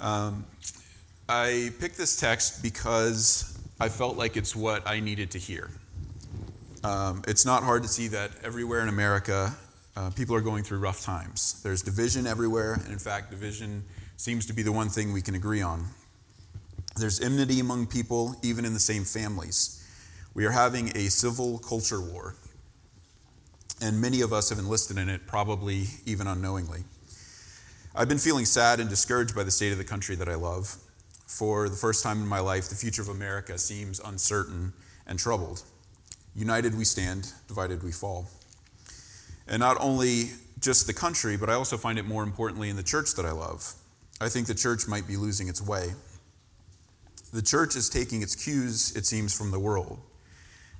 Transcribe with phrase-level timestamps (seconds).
[0.00, 0.44] Um,
[1.28, 5.70] I picked this text because I felt like it's what I needed to hear.
[6.84, 9.56] Um, it's not hard to see that everywhere in America,
[9.96, 11.60] uh, people are going through rough times.
[11.62, 13.84] There's division everywhere, and in fact, division
[14.16, 15.86] seems to be the one thing we can agree on.
[16.96, 19.84] There's enmity among people, even in the same families.
[20.34, 22.36] We are having a civil culture war,
[23.80, 26.84] and many of us have enlisted in it, probably even unknowingly.
[27.94, 30.76] I've been feeling sad and discouraged by the state of the country that I love.
[31.26, 34.72] For the first time in my life, the future of America seems uncertain
[35.06, 35.62] and troubled.
[36.34, 38.26] United we stand, divided we fall.
[39.48, 40.30] And not only
[40.60, 43.32] just the country, but I also find it more importantly in the church that I
[43.32, 43.74] love.
[44.20, 45.92] I think the church might be losing its way.
[47.32, 49.98] The church is taking its cues, it seems, from the world.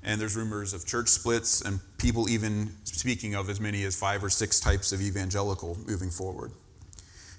[0.03, 4.23] And there's rumors of church splits and people even speaking of as many as five
[4.23, 6.53] or six types of evangelical moving forward.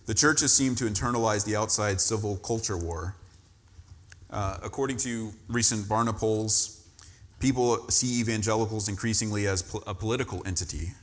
[0.10, 3.14] The churches seem to internalize the outside civil culture war.
[4.32, 6.84] Uh, according to recent Barna polls,
[7.40, 10.94] people see evangelicals increasingly as a political entity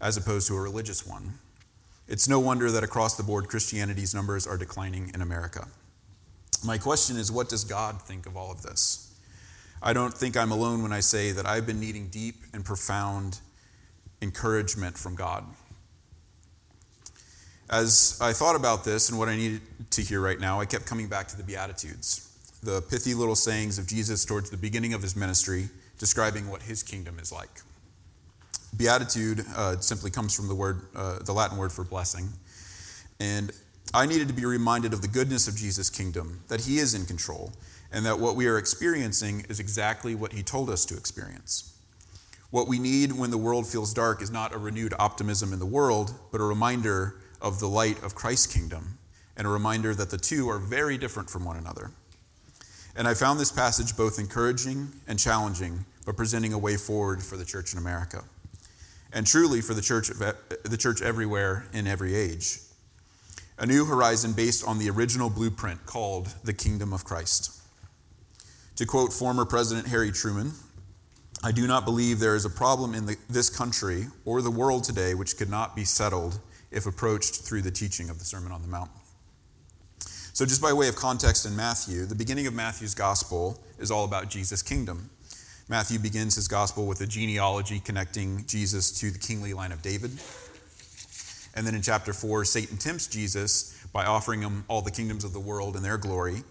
[0.00, 1.34] as opposed to a religious one.
[2.08, 5.68] It's no wonder that across the board Christianity's numbers are declining in America.
[6.64, 9.14] My question is what does God think of all of this?
[9.82, 13.40] I don't think I'm alone when I say that I've been needing deep and profound
[14.22, 15.44] encouragement from God
[17.70, 20.86] as I thought about this and what I needed to hear right now, I kept
[20.86, 25.02] coming back to the Beatitudes, the pithy little sayings of Jesus towards the beginning of
[25.02, 27.60] his ministry, describing what his kingdom is like.
[28.76, 32.28] Beatitude uh, simply comes from the word, uh, the Latin word for blessing,
[33.20, 33.52] and
[33.94, 37.06] I needed to be reminded of the goodness of Jesus' kingdom, that he is in
[37.06, 37.52] control,
[37.90, 41.74] and that what we are experiencing is exactly what he told us to experience.
[42.50, 45.66] What we need when the world feels dark is not a renewed optimism in the
[45.66, 48.98] world, but a reminder of the light of Christ's kingdom
[49.36, 51.92] and a reminder that the two are very different from one another.
[52.96, 57.36] And I found this passage both encouraging and challenging, but presenting a way forward for
[57.36, 58.24] the church in America.
[59.12, 62.58] And truly for the church, the church everywhere in every age.
[63.58, 67.52] A new horizon based on the original blueprint called the kingdom of Christ.
[68.76, 70.52] To quote former President Harry Truman,
[71.42, 74.82] I do not believe there is a problem in the, this country or the world
[74.84, 76.40] today which could not be settled
[76.70, 78.90] if approached through the teaching of the Sermon on the Mount.
[80.32, 84.04] So, just by way of context in Matthew, the beginning of Matthew's gospel is all
[84.04, 85.10] about Jesus' kingdom.
[85.68, 90.12] Matthew begins his gospel with a genealogy connecting Jesus to the kingly line of David.
[91.54, 95.32] And then in chapter 4, Satan tempts Jesus by offering him all the kingdoms of
[95.32, 96.44] the world and their glory,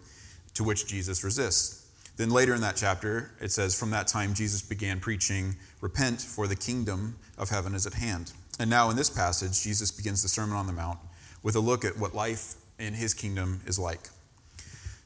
[0.53, 1.87] to which Jesus resists.
[2.17, 6.45] Then later in that chapter, it says, From that time, Jesus began preaching, Repent, for
[6.45, 8.33] the kingdom of heaven is at hand.
[8.59, 10.99] And now, in this passage, Jesus begins the Sermon on the Mount
[11.43, 14.09] with a look at what life in his kingdom is like.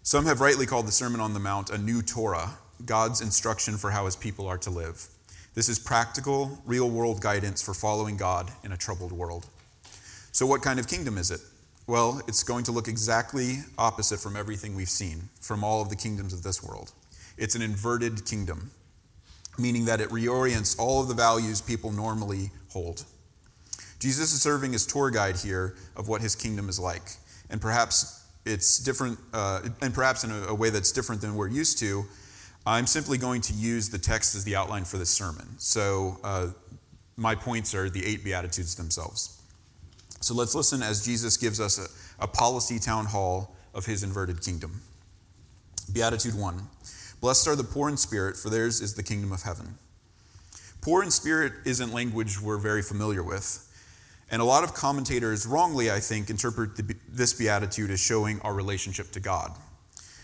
[0.03, 3.91] Some have rightly called the Sermon on the Mount a new Torah, God's instruction for
[3.91, 5.07] how his people are to live.
[5.53, 9.47] This is practical, real world guidance for following God in a troubled world.
[10.31, 11.41] So, what kind of kingdom is it?
[11.87, 15.95] Well, it's going to look exactly opposite from everything we've seen, from all of the
[15.95, 16.93] kingdoms of this world.
[17.37, 18.71] It's an inverted kingdom,
[19.57, 23.03] meaning that it reorients all of the values people normally hold.
[24.01, 27.03] Jesus is serving as tour guide here of what his kingdom is like.
[27.51, 31.47] And perhaps it's different, uh, and perhaps in a, a, way that's different than we're
[31.47, 32.05] used to.
[32.65, 35.47] I'm simply going to use the text as the outline for this sermon.
[35.59, 36.47] So uh,
[37.15, 39.39] my points are the eight Beatitudes themselves.
[40.19, 44.41] So let's listen as Jesus gives us a, a policy town hall of his inverted
[44.43, 44.81] kingdom.
[45.93, 46.67] Beatitude 1
[47.19, 49.75] Blessed are the poor in spirit, for theirs is the kingdom of heaven.
[50.81, 53.67] Poor in spirit isn't language we're very familiar with.
[54.31, 58.53] And a lot of commentators, wrongly, I think, interpret the, this beatitude as showing our
[58.53, 59.51] relationship to God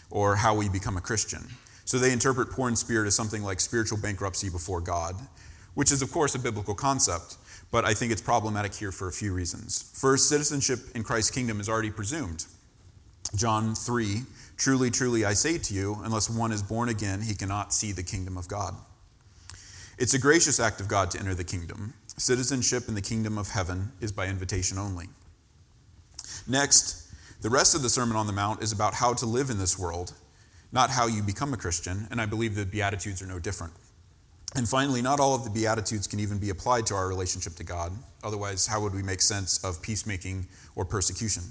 [0.10, 1.46] or how we become a Christian.
[1.84, 5.16] So they interpret poor in spirit as something like spiritual bankruptcy before God,
[5.74, 7.38] which is, of course, a biblical concept,
[7.70, 9.92] but I think it's problematic here for a few reasons.
[9.94, 12.46] First, citizenship in Christ's kingdom is already presumed.
[13.36, 14.22] John 3
[14.58, 18.02] Truly, truly, I say to you, unless one is born again, he cannot see the
[18.02, 18.74] kingdom of God.
[20.00, 21.94] It's a gracious act of God to enter the kingdom.
[22.18, 25.08] Citizenship in the kingdom of heaven is by invitation only.
[26.48, 29.60] Next, the rest of the Sermon on the Mount is about how to live in
[29.60, 30.14] this world,
[30.72, 33.74] not how you become a Christian, and I believe the Beatitudes are no different.
[34.56, 37.64] And finally, not all of the Beatitudes can even be applied to our relationship to
[37.64, 37.92] God.
[38.24, 41.44] Otherwise, how would we make sense of peacemaking or persecution?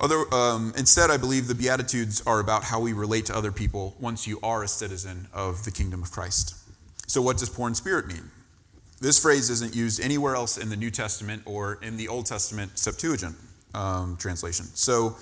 [0.00, 3.96] Other, um, instead, I believe the Beatitudes are about how we relate to other people
[4.00, 6.56] once you are a citizen of the kingdom of Christ.
[7.06, 8.30] So, what does poor in spirit mean?
[9.00, 12.78] This phrase isn't used anywhere else in the New Testament or in the Old Testament
[12.78, 13.36] Septuagint.
[13.74, 14.64] um, translation.
[14.74, 15.16] So,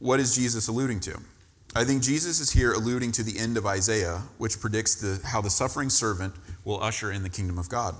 [0.00, 1.18] what is Jesus alluding to?
[1.74, 5.40] I think Jesus is here alluding to the end of Isaiah, which predicts the, how
[5.40, 6.34] the suffering servant
[6.64, 7.94] will usher in the kingdom of God.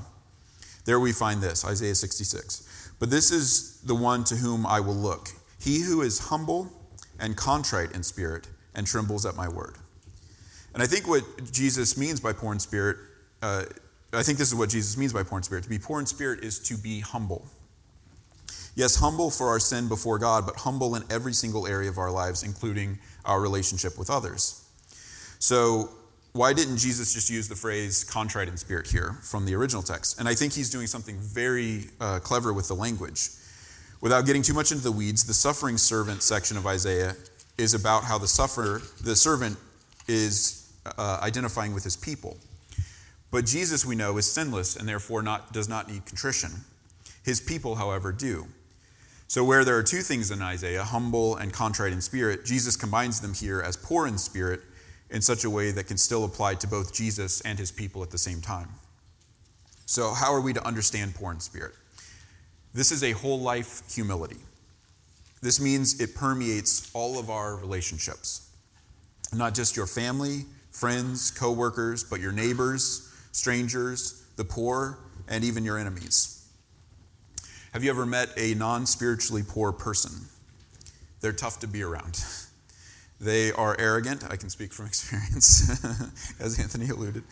[0.85, 2.95] There we find this, Isaiah 66.
[2.99, 6.73] But this is the one to whom I will look, he who is humble
[7.21, 9.77] and contrite in spirit and trembles at my word.
[10.75, 12.97] And I think what Jesus means by poor in spirit,
[13.43, 13.65] uh,
[14.13, 15.65] I think this is what Jesus means by poor in spirit.
[15.65, 17.47] To be poor in spirit is to be humble.
[18.75, 22.11] Yes, humble for our sin before God, but humble in every single area of our
[22.11, 24.67] lives, including our relationship with others.
[25.39, 25.91] So,
[26.33, 30.19] why didn't Jesus just use the phrase contrite in spirit here from the original text?
[30.19, 33.29] And I think he's doing something very uh, clever with the language.
[34.01, 37.15] Without getting too much into the weeds, the suffering servant section of Isaiah
[37.59, 39.59] is about how the sufferer, the servant,
[40.09, 42.39] is uh, identifying with his people.
[43.33, 46.51] But Jesus, we know, is sinless and therefore not, does not need contrition.
[47.25, 48.47] His people, however, do.
[49.27, 53.21] So, where there are two things in Isaiah, humble and contrite in spirit, Jesus combines
[53.23, 54.61] them here as poor in spirit
[55.09, 58.11] in such a way that can still apply to both Jesus and his people at
[58.11, 58.69] the same time.
[59.87, 61.73] So, how are we to understand poor in spirit?
[62.75, 64.41] This is a whole life humility.
[65.41, 68.51] This means it permeates all of our relationships,
[69.35, 74.99] not just your family, friends, coworkers, but your neighbors, strangers, the poor,
[75.29, 76.47] and even your enemies.
[77.73, 80.13] Have you ever met a non spiritually poor person?
[81.21, 82.23] They're tough to be around.
[83.21, 84.25] They are arrogant.
[84.29, 85.71] I can speak from experience,
[86.41, 87.23] as Anthony alluded.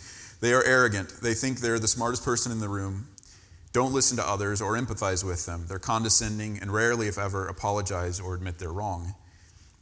[0.41, 1.09] They are arrogant.
[1.21, 3.09] They think they're the smartest person in the room,
[3.73, 5.65] don't listen to others or empathize with them.
[5.69, 9.15] They're condescending and rarely, if ever, apologize or admit they're wrong.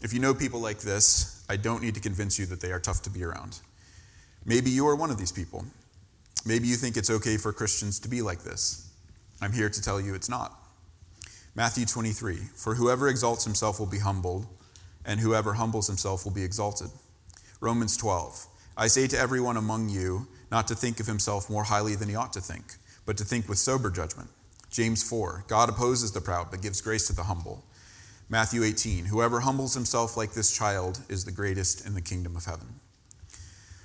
[0.02, 2.78] If you know people like this, I don't need to convince you that they are
[2.78, 3.60] tough to be around.
[4.44, 5.64] Maybe you are one of these people.
[6.46, 8.90] Maybe you think it's okay for Christians to be like this.
[9.40, 10.58] I'm here to tell you it's not.
[11.54, 14.46] Matthew 23 For whoever exalts himself will be humbled,
[15.04, 16.90] and whoever humbles himself will be exalted.
[17.60, 18.46] Romans 12
[18.76, 22.14] I say to everyone among you not to think of himself more highly than he
[22.14, 24.30] ought to think, but to think with sober judgment.
[24.70, 27.64] James 4 God opposes the proud, but gives grace to the humble.
[28.28, 32.44] Matthew 18 Whoever humbles himself like this child is the greatest in the kingdom of
[32.44, 32.80] heaven.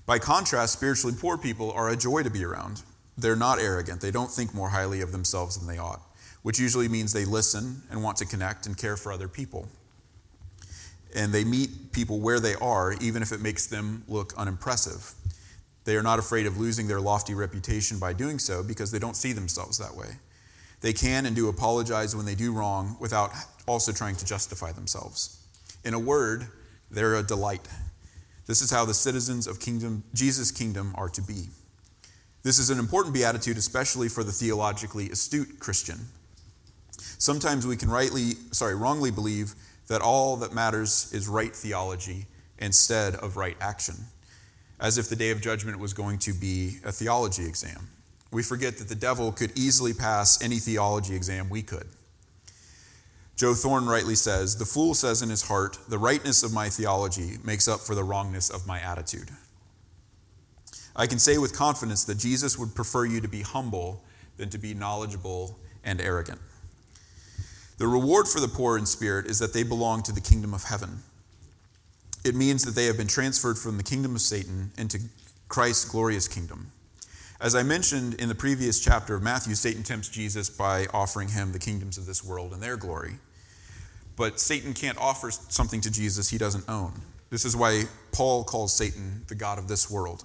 [0.05, 2.81] By contrast, spiritually poor people are a joy to be around.
[3.17, 4.01] They're not arrogant.
[4.01, 6.01] They don't think more highly of themselves than they ought,
[6.41, 9.69] which usually means they listen and want to connect and care for other people.
[11.15, 15.13] And they meet people where they are, even if it makes them look unimpressive.
[15.85, 19.15] They are not afraid of losing their lofty reputation by doing so because they don't
[19.15, 20.17] see themselves that way.
[20.81, 23.31] They can and do apologize when they do wrong without
[23.67, 25.45] also trying to justify themselves.
[25.85, 26.47] In a word,
[26.89, 27.67] they're a delight.
[28.45, 31.47] This is how the citizens of kingdom, Jesus' kingdom are to be.
[32.43, 35.99] This is an important beatitude, especially for the theologically astute Christian.
[37.17, 39.55] Sometimes we can rightly, sorry, wrongly believe
[39.87, 42.25] that all that matters is right theology
[42.59, 43.95] instead of right action,
[44.79, 47.87] as if the day of judgment was going to be a theology exam.
[48.31, 51.87] We forget that the devil could easily pass any theology exam we could.
[53.35, 57.37] Joe Thorn rightly says, The fool says in his heart, The rightness of my theology
[57.43, 59.29] makes up for the wrongness of my attitude.
[60.95, 64.03] I can say with confidence that Jesus would prefer you to be humble
[64.37, 66.39] than to be knowledgeable and arrogant.
[67.79, 70.65] The reward for the poor in spirit is that they belong to the kingdom of
[70.65, 70.99] heaven.
[72.23, 74.99] It means that they have been transferred from the kingdom of Satan into
[75.49, 76.71] Christ's glorious kingdom.
[77.43, 81.51] As I mentioned in the previous chapter of Matthew, Satan tempts Jesus by offering him
[81.51, 83.15] the kingdoms of this world and their glory.
[84.15, 86.93] But Satan can't offer something to Jesus he doesn't own.
[87.31, 87.83] This is why
[88.13, 90.23] Paul calls Satan the God of this world.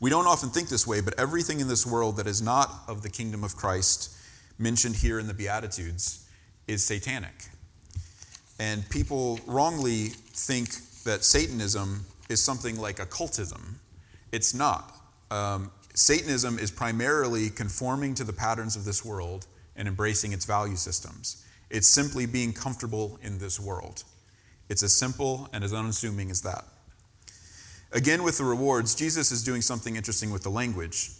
[0.00, 3.02] We don't often think this way, but everything in this world that is not of
[3.02, 4.16] the kingdom of Christ,
[4.58, 6.28] mentioned here in the Beatitudes,
[6.66, 7.44] is satanic.
[8.58, 10.70] And people wrongly think
[11.04, 13.78] that Satanism is something like occultism.
[14.32, 14.90] It's not.
[15.30, 19.46] Um, Satanism is primarily conforming to the patterns of this world
[19.76, 21.44] and embracing its value systems.
[21.70, 24.02] It's simply being comfortable in this world.
[24.68, 26.64] It's as simple and as unassuming as that.
[27.92, 31.10] Again, with the rewards, Jesus is doing something interesting with the language.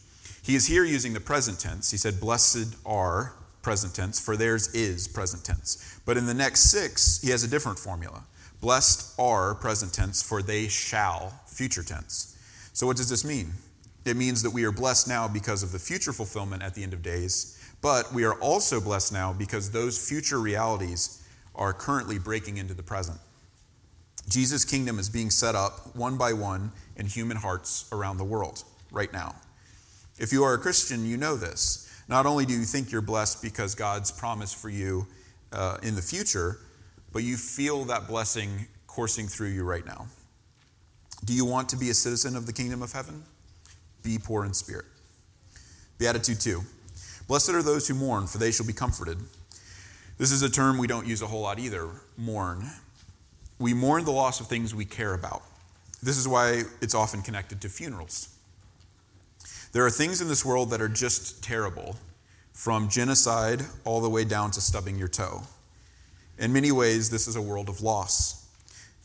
[0.43, 1.93] He is here using the present tense.
[1.93, 6.01] He said, Blessed are present tense, for theirs is present tense.
[6.05, 8.25] But in the next six, he has a different formula.
[8.61, 12.37] Blessed are present tense, for they shall future tense.
[12.73, 13.53] So, what does this mean?
[14.05, 16.93] It means that we are blessed now because of the future fulfillment at the end
[16.93, 21.23] of days, but we are also blessed now because those future realities
[21.55, 23.19] are currently breaking into the present.
[24.29, 28.65] Jesus' kingdom is being set up one by one in human hearts around the world
[28.91, 29.35] right now.
[30.19, 31.81] If you are a Christian, you know this.
[32.09, 35.07] Not only do you think you're blessed because God's promise for you
[35.53, 36.59] uh, in the future,
[37.13, 40.07] but you feel that blessing coursing through you right now.
[41.25, 43.25] Do you want to be a citizen of the kingdom of heaven?
[44.05, 44.85] Be poor in spirit.
[45.99, 46.63] Beatitude 2
[47.27, 49.19] Blessed are those who mourn, for they shall be comforted.
[50.19, 52.71] This is a term we don't use a whole lot either mourn.
[53.59, 55.43] We mourn the loss of things we care about.
[56.03, 58.29] This is why it's often connected to funerals.
[59.73, 61.97] There are things in this world that are just terrible,
[62.53, 65.45] from genocide all the way down to stubbing your toe.
[66.39, 68.47] In many ways, this is a world of loss.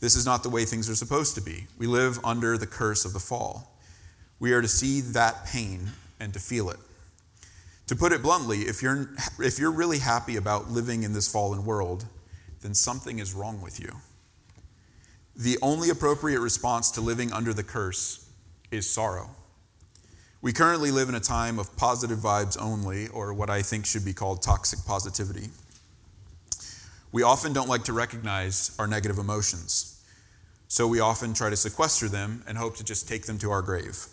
[0.00, 1.66] This is not the way things are supposed to be.
[1.78, 3.69] We live under the curse of the fall.
[4.40, 6.78] We are to see that pain and to feel it.
[7.88, 11.64] To put it bluntly, if you're, if you're really happy about living in this fallen
[11.64, 12.06] world,
[12.62, 13.96] then something is wrong with you.
[15.36, 18.28] The only appropriate response to living under the curse
[18.70, 19.30] is sorrow.
[20.42, 24.04] We currently live in a time of positive vibes only, or what I think should
[24.04, 25.48] be called toxic positivity.
[27.12, 30.02] We often don't like to recognize our negative emotions,
[30.68, 33.62] so we often try to sequester them and hope to just take them to our
[33.62, 34.06] grave.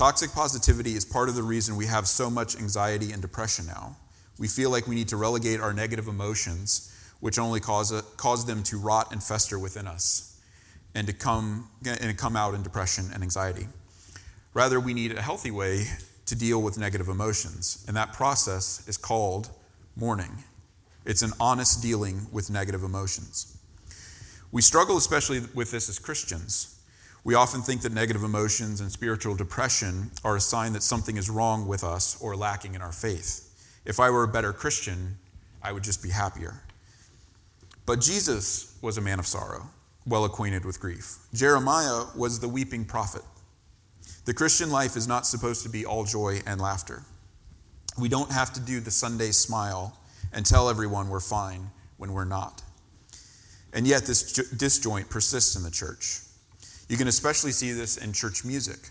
[0.00, 3.98] Toxic positivity is part of the reason we have so much anxiety and depression now.
[4.38, 6.90] We feel like we need to relegate our negative emotions,
[7.20, 10.40] which only cause, a, cause them to rot and fester within us
[10.94, 13.68] and to come, and come out in depression and anxiety.
[14.54, 15.84] Rather, we need a healthy way
[16.24, 19.50] to deal with negative emotions, and that process is called
[19.96, 20.44] mourning.
[21.04, 23.54] It's an honest dealing with negative emotions.
[24.50, 26.79] We struggle especially with this as Christians.
[27.22, 31.28] We often think that negative emotions and spiritual depression are a sign that something is
[31.28, 33.46] wrong with us or lacking in our faith.
[33.84, 35.18] If I were a better Christian,
[35.62, 36.62] I would just be happier.
[37.84, 39.68] But Jesus was a man of sorrow,
[40.06, 41.18] well acquainted with grief.
[41.34, 43.22] Jeremiah was the weeping prophet.
[44.24, 47.02] The Christian life is not supposed to be all joy and laughter.
[47.98, 49.98] We don't have to do the Sunday smile
[50.32, 52.62] and tell everyone we're fine when we're not.
[53.72, 56.20] And yet, this disjoint persists in the church.
[56.90, 58.90] You can especially see this in church music.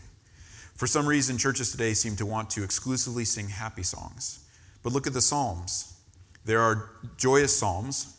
[0.76, 4.40] For some reason, churches today seem to want to exclusively sing happy songs.
[4.84, 6.00] But look at the Psalms.
[6.46, 8.18] There are joyous Psalms,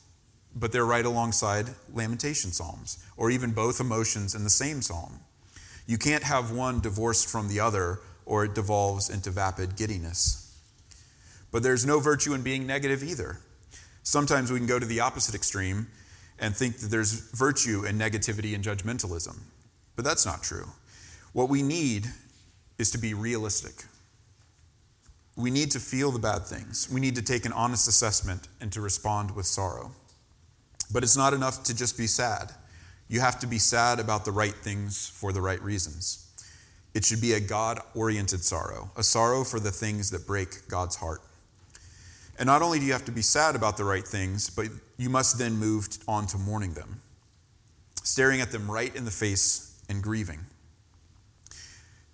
[0.54, 5.20] but they're right alongside lamentation Psalms, or even both emotions in the same Psalm.
[5.86, 10.60] You can't have one divorced from the other, or it devolves into vapid giddiness.
[11.50, 13.38] But there's no virtue in being negative either.
[14.02, 15.86] Sometimes we can go to the opposite extreme
[16.38, 19.38] and think that there's virtue in negativity and judgmentalism.
[20.00, 20.66] But that's not true.
[21.34, 22.06] What we need
[22.78, 23.84] is to be realistic.
[25.36, 26.88] We need to feel the bad things.
[26.90, 29.92] We need to take an honest assessment and to respond with sorrow.
[30.90, 32.50] But it's not enough to just be sad.
[33.10, 36.26] You have to be sad about the right things for the right reasons.
[36.94, 40.96] It should be a God oriented sorrow, a sorrow for the things that break God's
[40.96, 41.20] heart.
[42.38, 45.10] And not only do you have to be sad about the right things, but you
[45.10, 47.02] must then move on to mourning them,
[48.02, 50.46] staring at them right in the face and grieving.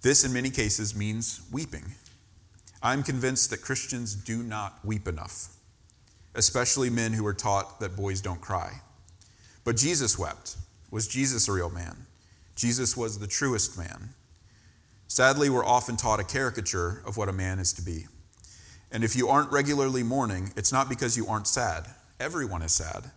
[0.00, 1.85] This, in many cases, means weeping.
[2.83, 5.49] I'm convinced that Christians do not weep enough,
[6.35, 8.80] especially men who are taught that boys don't cry.
[9.64, 10.56] But Jesus wept.
[10.90, 12.06] Was Jesus a real man?
[12.54, 14.11] Jesus was the truest man.
[15.09, 18.06] Sadly, we're often taught a caricature of what a man is to be.
[18.90, 21.87] And if you aren't regularly mourning, it's not because you aren't sad.
[22.18, 23.11] Everyone is sad.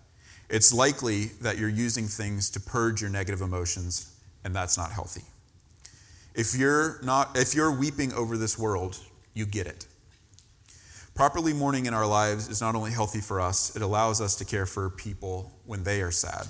[0.49, 5.23] It's likely that you're using things to purge your negative emotions and that's not healthy.
[6.35, 8.99] If you're not if you're weeping over this world,
[9.33, 9.87] you get it.
[11.15, 14.45] Properly mourning in our lives is not only healthy for us, it allows us to
[14.45, 16.47] care for people when they are sad.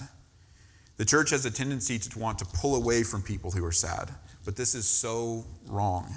[0.98, 4.12] The church has a tendency to want to pull away from people who are sad,
[4.46, 6.14] but this is so wrong.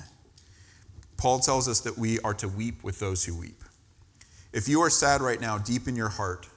[1.17, 3.63] Paul tells us that we are to weep with those who weep.
[4.53, 6.49] If you are sad right now, deep in your heart,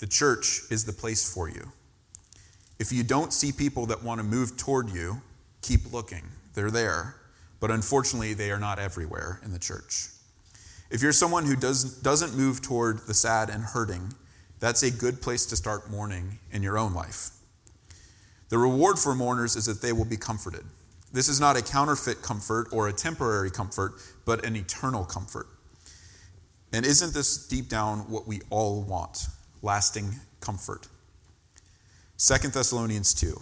[0.00, 1.72] the church is the place for you.
[2.82, 5.22] If you don't see people that want to move toward you,
[5.60, 6.24] keep looking.
[6.54, 7.14] They're there.
[7.60, 10.08] But unfortunately, they are not everywhere in the church.
[10.90, 14.14] If you're someone who does, doesn't move toward the sad and hurting,
[14.58, 17.30] that's a good place to start mourning in your own life.
[18.48, 20.64] The reward for mourners is that they will be comforted.
[21.12, 23.92] This is not a counterfeit comfort or a temporary comfort,
[24.24, 25.46] but an eternal comfort.
[26.72, 29.28] And isn't this deep down what we all want?
[29.62, 30.88] Lasting comfort.
[32.24, 33.36] 2 Thessalonians 2.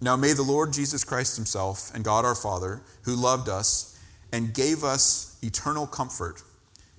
[0.00, 3.96] Now may the Lord Jesus Christ Himself and God our Father, who loved us
[4.32, 6.42] and gave us eternal comfort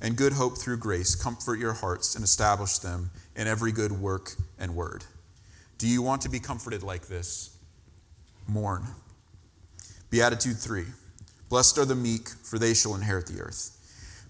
[0.02, 4.36] and good hope through grace, comfort your hearts and establish them in every good work
[4.58, 5.04] and word.
[5.80, 7.58] Do you want to be comforted like this?
[8.48, 8.86] Mourn.
[10.12, 10.86] Beatitude 3
[11.50, 13.78] Blessed are the meek, for they shall inherit the earth.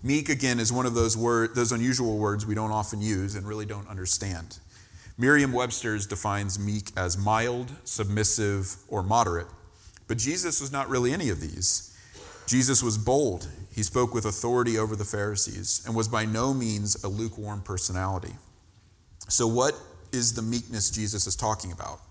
[0.01, 3.47] Meek, again, is one of those, word, those unusual words we don't often use and
[3.47, 4.57] really don't understand.
[5.17, 9.47] Merriam Webster's defines meek as mild, submissive, or moderate.
[10.07, 11.95] But Jesus was not really any of these.
[12.47, 13.47] Jesus was bold.
[13.73, 18.33] He spoke with authority over the Pharisees and was by no means a lukewarm personality.
[19.29, 19.73] So, what
[20.11, 22.01] is the meekness Jesus is talking about?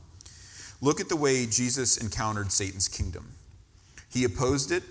[0.81, 3.33] Look at the way Jesus encountered Satan's kingdom.
[4.11, 4.83] He opposed it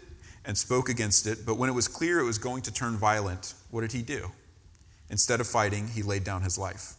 [0.46, 3.56] and spoke against it, but when it was clear it was going to turn violent,
[3.72, 4.32] what did he do?
[5.10, 6.94] Instead of fighting, he laid down his life.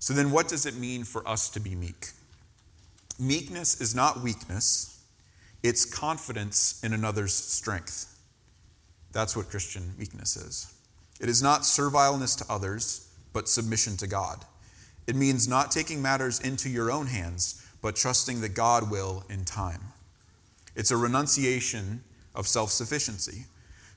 [0.00, 2.08] So then, what does it mean for us to be meek?
[3.18, 5.04] Meekness is not weakness,
[5.62, 8.18] it's confidence in another's strength.
[9.12, 10.72] That's what Christian meekness is.
[11.20, 14.44] It is not servileness to others, but submission to God.
[15.06, 19.44] It means not taking matters into your own hands, but trusting that God will in
[19.44, 19.80] time.
[20.74, 22.02] It's a renunciation
[22.34, 23.44] of self sufficiency,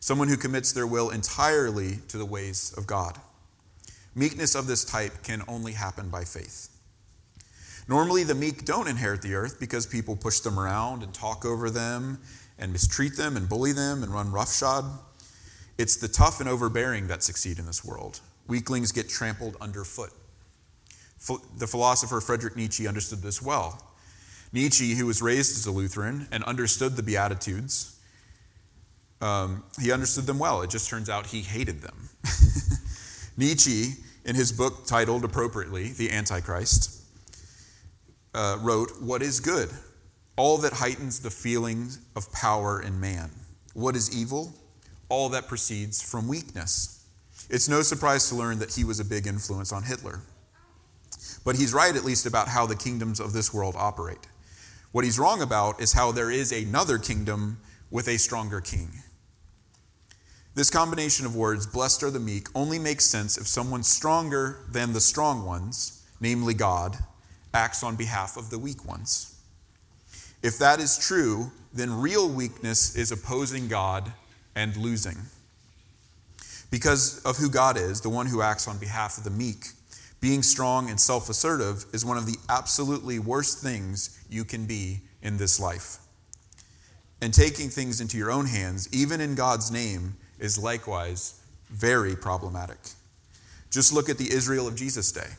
[0.01, 3.19] someone who commits their will entirely to the ways of God.
[4.15, 6.69] Meekness of this type can only happen by faith.
[7.87, 11.69] Normally, the meek don't inherit the earth because people push them around and talk over
[11.69, 12.19] them
[12.57, 14.85] and mistreat them and bully them and run roughshod.
[15.77, 18.21] It's the tough and overbearing that succeed in this world.
[18.47, 20.11] Weaklings get trampled underfoot.
[21.57, 23.81] The philosopher Friedrich Nietzsche understood this well.
[24.51, 27.99] Nietzsche, who was raised as a Lutheran and understood the Beatitudes,
[29.19, 30.61] um, he understood them well.
[30.61, 32.09] It just turns out he hated them.
[33.37, 37.01] Nietzsche, in his book titled appropriately, The Antichrist,
[38.33, 39.69] uh, wrote, What is good?
[40.35, 43.31] All that heightens the feelings of power in man.
[43.73, 44.53] What is evil?
[45.09, 47.05] All that proceeds from weakness.
[47.49, 50.21] It's no surprise to learn that he was a big influence on Hitler.
[51.43, 54.27] But he's right, at least, about how the kingdoms of this world operate.
[54.91, 57.59] What he's wrong about is how there is another kingdom
[57.91, 58.89] with a stronger king.
[60.55, 64.93] This combination of words, blessed are the meek, only makes sense if someone stronger than
[64.93, 66.97] the strong ones, namely God,
[67.53, 69.35] acts on behalf of the weak ones.
[70.43, 74.13] If that is true, then real weakness is opposing God
[74.55, 75.17] and losing.
[76.69, 79.65] Because of who God is, the one who acts on behalf of the meek,
[80.21, 85.01] being strong and self assertive is one of the absolutely worst things you can be
[85.21, 85.97] in this life.
[87.21, 92.77] And taking things into your own hands, even in God's name, is likewise very problematic.
[93.71, 95.29] Just look at the Israel of Jesus' day.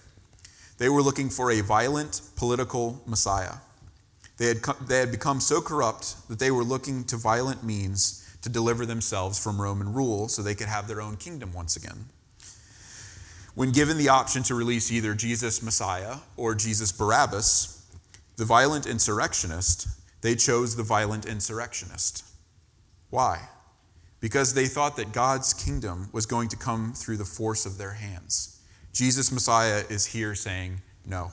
[0.78, 3.56] They were looking for a violent political Messiah.
[4.38, 8.48] They had, they had become so corrupt that they were looking to violent means to
[8.48, 12.06] deliver themselves from Roman rule so they could have their own kingdom once again.
[13.54, 17.86] When given the option to release either Jesus Messiah or Jesus Barabbas,
[18.36, 19.86] the violent insurrectionist,
[20.22, 22.24] they chose the violent insurrectionist.
[23.10, 23.48] Why?
[24.24, 27.92] Because they thought that God's kingdom was going to come through the force of their
[27.92, 28.58] hands.
[28.90, 31.30] Jesus Messiah is here saying no.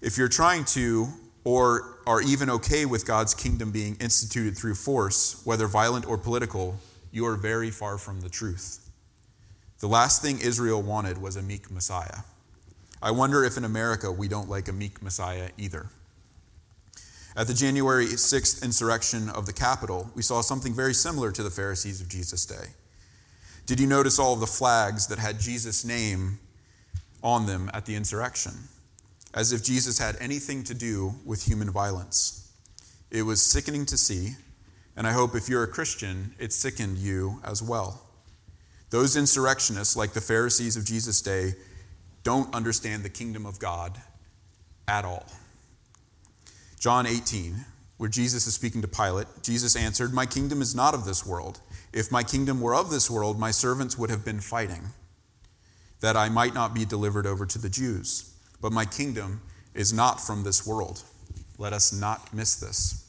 [0.00, 1.08] If you're trying to,
[1.44, 6.78] or are even okay with God's kingdom being instituted through force, whether violent or political,
[7.12, 8.88] you are very far from the truth.
[9.80, 12.20] The last thing Israel wanted was a meek Messiah.
[13.02, 15.90] I wonder if in America we don't like a meek Messiah either.
[17.36, 21.50] At the January 6th insurrection of the Capitol, we saw something very similar to the
[21.50, 22.72] Pharisees of Jesus' day.
[23.66, 26.38] Did you notice all of the flags that had Jesus' name
[27.22, 28.52] on them at the insurrection?
[29.34, 32.50] As if Jesus had anything to do with human violence.
[33.10, 34.32] It was sickening to see,
[34.96, 38.02] and I hope if you're a Christian, it sickened you as well.
[38.90, 41.54] Those insurrectionists, like the Pharisees of Jesus' day,
[42.22, 44.00] don't understand the kingdom of God
[44.88, 45.26] at all.
[46.78, 47.64] John 18,
[47.96, 51.60] where Jesus is speaking to Pilate, Jesus answered, My kingdom is not of this world.
[51.92, 54.90] If my kingdom were of this world, my servants would have been fighting,
[56.00, 58.32] that I might not be delivered over to the Jews.
[58.60, 59.40] But my kingdom
[59.74, 61.02] is not from this world.
[61.58, 63.04] Let us not miss this.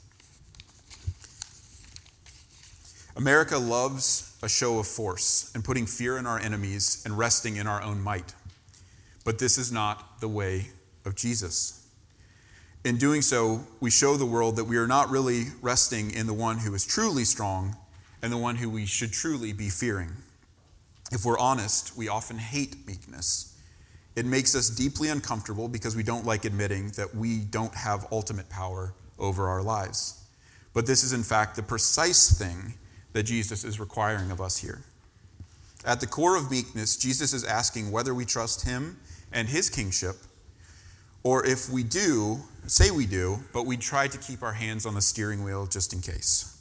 [3.16, 7.68] America loves a show of force and putting fear in our enemies and resting in
[7.68, 8.34] our own might.
[9.26, 10.70] But this is not the way
[11.06, 11.79] of Jesus.
[12.86, 16.34] In doing so, we show the world that we are not really resting in the
[16.34, 17.76] one who is truly strong
[18.22, 20.12] and the one who we should truly be fearing.
[21.12, 23.58] If we're honest, we often hate meekness.
[24.16, 28.50] It makes us deeply uncomfortable because we don't like admitting that we don't have ultimate
[28.50, 30.24] power over our lives.
[30.74, 32.76] But this is, in fact, the precise thing
[33.12, 34.84] that Jesus is requiring of us here.
[35.86, 39.00] At the core of meekness, Jesus is asking whether we trust him
[39.34, 40.16] and his kingship,
[41.24, 44.94] or if we do, say we do, but we try to keep our hands on
[44.94, 46.56] the steering wheel just in case.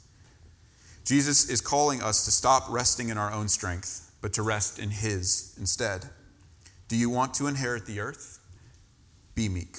[1.05, 4.91] Jesus is calling us to stop resting in our own strength, but to rest in
[4.91, 6.05] His instead.
[6.89, 8.41] Do you want to inherit the earth?
[9.35, 9.79] Be meek.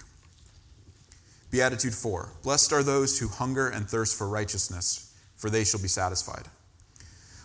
[1.51, 5.87] Beatitude 4 Blessed are those who hunger and thirst for righteousness, for they shall be
[5.87, 6.47] satisfied.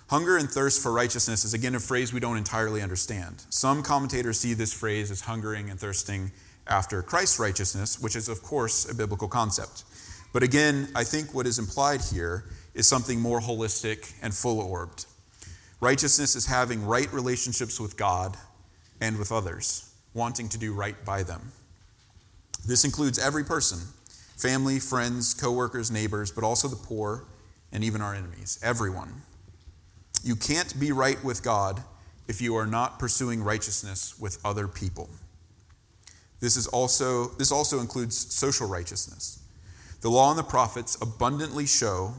[0.09, 3.45] Hunger and thirst for righteousness is again a phrase we don't entirely understand.
[3.49, 6.31] Some commentators see this phrase as hungering and thirsting
[6.67, 9.85] after Christ's righteousness, which is, of course, a biblical concept.
[10.33, 15.07] But again, I think what is implied here is something more holistic and full orbed.
[15.81, 18.37] Righteousness is having right relationships with God
[19.01, 21.53] and with others, wanting to do right by them.
[22.67, 23.79] This includes every person
[24.37, 27.25] family, friends, coworkers, neighbors, but also the poor
[27.73, 29.23] and even our enemies, everyone.
[30.23, 31.83] You can't be right with God
[32.29, 35.09] if you are not pursuing righteousness with other people.
[36.45, 39.43] This, is also, this also includes social righteousness.
[40.03, 42.13] The law and the prophets abundantly show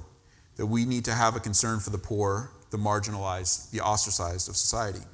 [0.56, 4.56] that we need to have a concern for the poor, the marginalized, the ostracized of
[4.56, 5.06] society.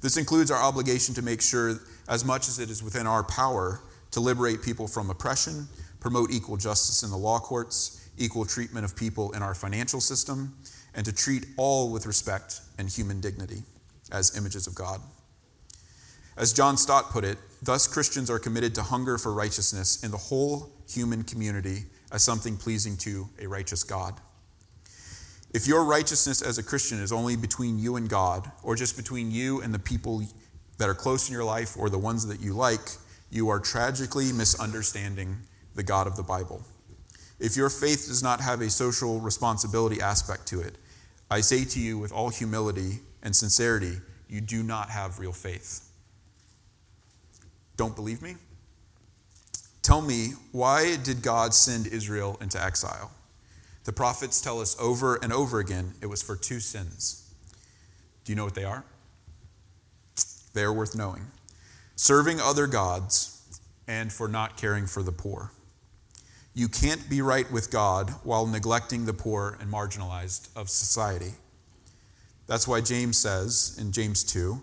[0.00, 3.80] This includes our obligation to make sure, as much as it is within our power,
[4.10, 5.68] to liberate people from oppression,
[6.00, 10.52] promote equal justice in the law courts, equal treatment of people in our financial system,
[10.96, 13.62] and to treat all with respect and human dignity
[14.10, 15.00] as images of God.
[16.38, 20.16] As John Stott put it, thus Christians are committed to hunger for righteousness in the
[20.16, 24.14] whole human community as something pleasing to a righteous God.
[25.52, 29.32] If your righteousness as a Christian is only between you and God, or just between
[29.32, 30.22] you and the people
[30.76, 32.88] that are close in your life or the ones that you like,
[33.30, 35.38] you are tragically misunderstanding
[35.74, 36.62] the God of the Bible.
[37.40, 40.76] If your faith does not have a social responsibility aspect to it,
[41.32, 43.96] I say to you with all humility and sincerity,
[44.28, 45.87] you do not have real faith.
[47.78, 48.34] Don't believe me?
[49.80, 53.10] Tell me, why did God send Israel into exile?
[53.84, 57.32] The prophets tell us over and over again it was for two sins.
[58.24, 58.84] Do you know what they are?
[60.52, 61.28] They are worth knowing
[61.96, 65.50] serving other gods and for not caring for the poor.
[66.54, 71.32] You can't be right with God while neglecting the poor and marginalized of society.
[72.46, 74.62] That's why James says in James 2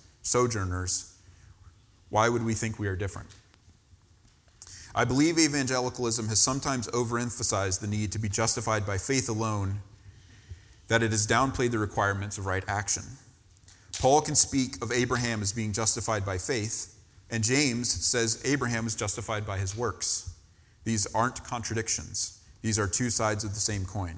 [0.21, 1.15] sojourners,
[2.09, 3.29] why would we think we are different?
[4.93, 9.79] I believe evangelicalism has sometimes overemphasized the need to be justified by faith alone,
[10.89, 13.03] that it has downplayed the requirements of right action.
[13.99, 16.93] Paul can speak of Abraham as being justified by faith,
[17.29, 20.33] and James says Abraham is justified by his works.
[20.83, 24.17] These aren't contradictions, these are two sides of the same coin.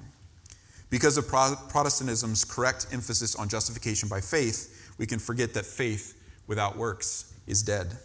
[0.89, 6.77] Because of Protestantism's correct emphasis on justification by faith, we can forget that faith without
[6.77, 7.97] works is dead.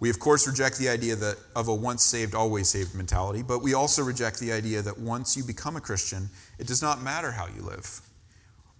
[0.00, 3.62] We, of course, reject the idea that of a once saved, always saved mentality, but
[3.62, 6.28] we also reject the idea that once you become a Christian,
[6.58, 8.00] it does not matter how you live,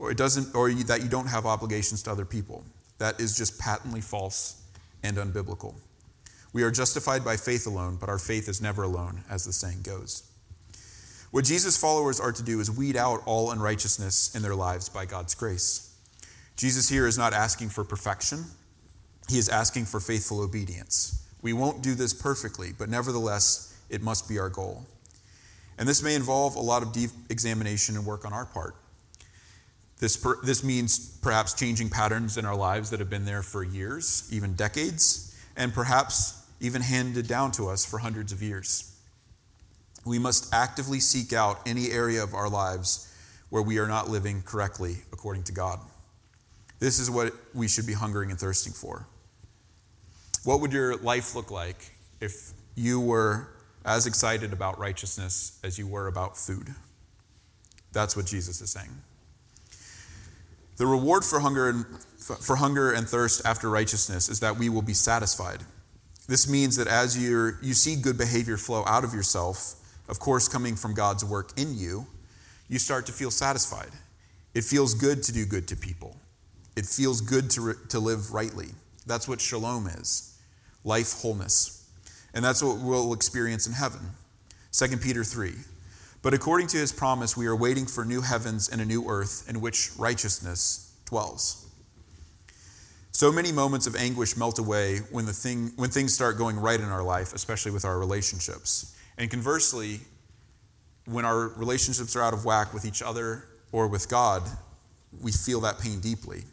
[0.01, 2.64] or, it doesn't, or that you don't have obligations to other people.
[2.98, 4.62] That is just patently false
[5.05, 5.75] and unbiblical.
[6.53, 9.83] We are justified by faith alone, but our faith is never alone, as the saying
[9.83, 10.25] goes.
[11.31, 15.07] What Jesus' followers are to do is weed out all unrighteousness in their lives by
[15.07, 15.91] God's grace.
[16.57, 18.45] Jesus here is not asking for perfection,
[19.29, 21.27] he is asking for faithful obedience.
[21.43, 24.87] We won't do this perfectly, but nevertheless, it must be our goal.
[25.79, 28.77] And this may involve a lot of deep examination and work on our part.
[29.99, 33.62] This, per, this means perhaps changing patterns in our lives that have been there for
[33.62, 38.97] years, even decades, and perhaps even handed down to us for hundreds of years.
[40.05, 43.12] We must actively seek out any area of our lives
[43.51, 45.79] where we are not living correctly according to God.
[46.83, 49.07] This is what we should be hungering and thirsting for.
[50.42, 51.77] What would your life look like
[52.21, 53.51] if you were
[53.85, 56.75] as excited about righteousness as you were about food?
[57.92, 58.90] That's what Jesus is saying.
[60.77, 61.87] The reward for hunger and,
[62.18, 65.61] for hunger and thirst after righteousness is that we will be satisfied.
[66.27, 69.77] This means that as you you see good behavior flow out of yourself,
[70.09, 72.09] of course, coming from God's work in you,
[72.68, 73.92] you start to feel satisfied.
[74.53, 76.16] It feels good to do good to people.
[76.77, 78.69] It feels good to, re- to live rightly.
[79.07, 80.29] That's what shalom is
[80.85, 81.89] life wholeness.
[82.35, 84.01] And that's what we'll experience in heaven.
[84.73, 85.53] 2 Peter 3.
[86.23, 89.49] But according to his promise, we are waiting for new heavens and a new earth
[89.49, 91.67] in which righteousness dwells.
[93.11, 96.81] So many moments of anguish melt away when, the thing, when things start going right
[96.81, 98.97] in our life, especially with our relationships.
[99.19, 100.01] And conversely,
[101.05, 104.43] when our relationships are out of whack with each other or with God,
[105.21, 106.45] we feel that pain deeply.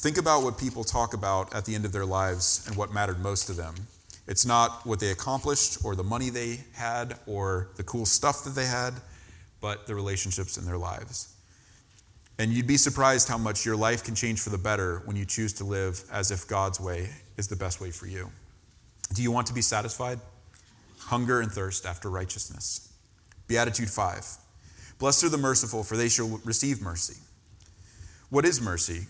[0.00, 3.20] Think about what people talk about at the end of their lives and what mattered
[3.20, 3.74] most to them.
[4.26, 8.54] It's not what they accomplished or the money they had or the cool stuff that
[8.54, 8.94] they had,
[9.60, 11.34] but the relationships in their lives.
[12.38, 15.26] And you'd be surprised how much your life can change for the better when you
[15.26, 18.30] choose to live as if God's way is the best way for you.
[19.12, 20.18] Do you want to be satisfied?
[20.98, 22.90] Hunger and thirst after righteousness.
[23.48, 24.26] Beatitude 5.
[24.98, 27.20] Blessed are the merciful, for they shall receive mercy.
[28.30, 29.06] What is mercy?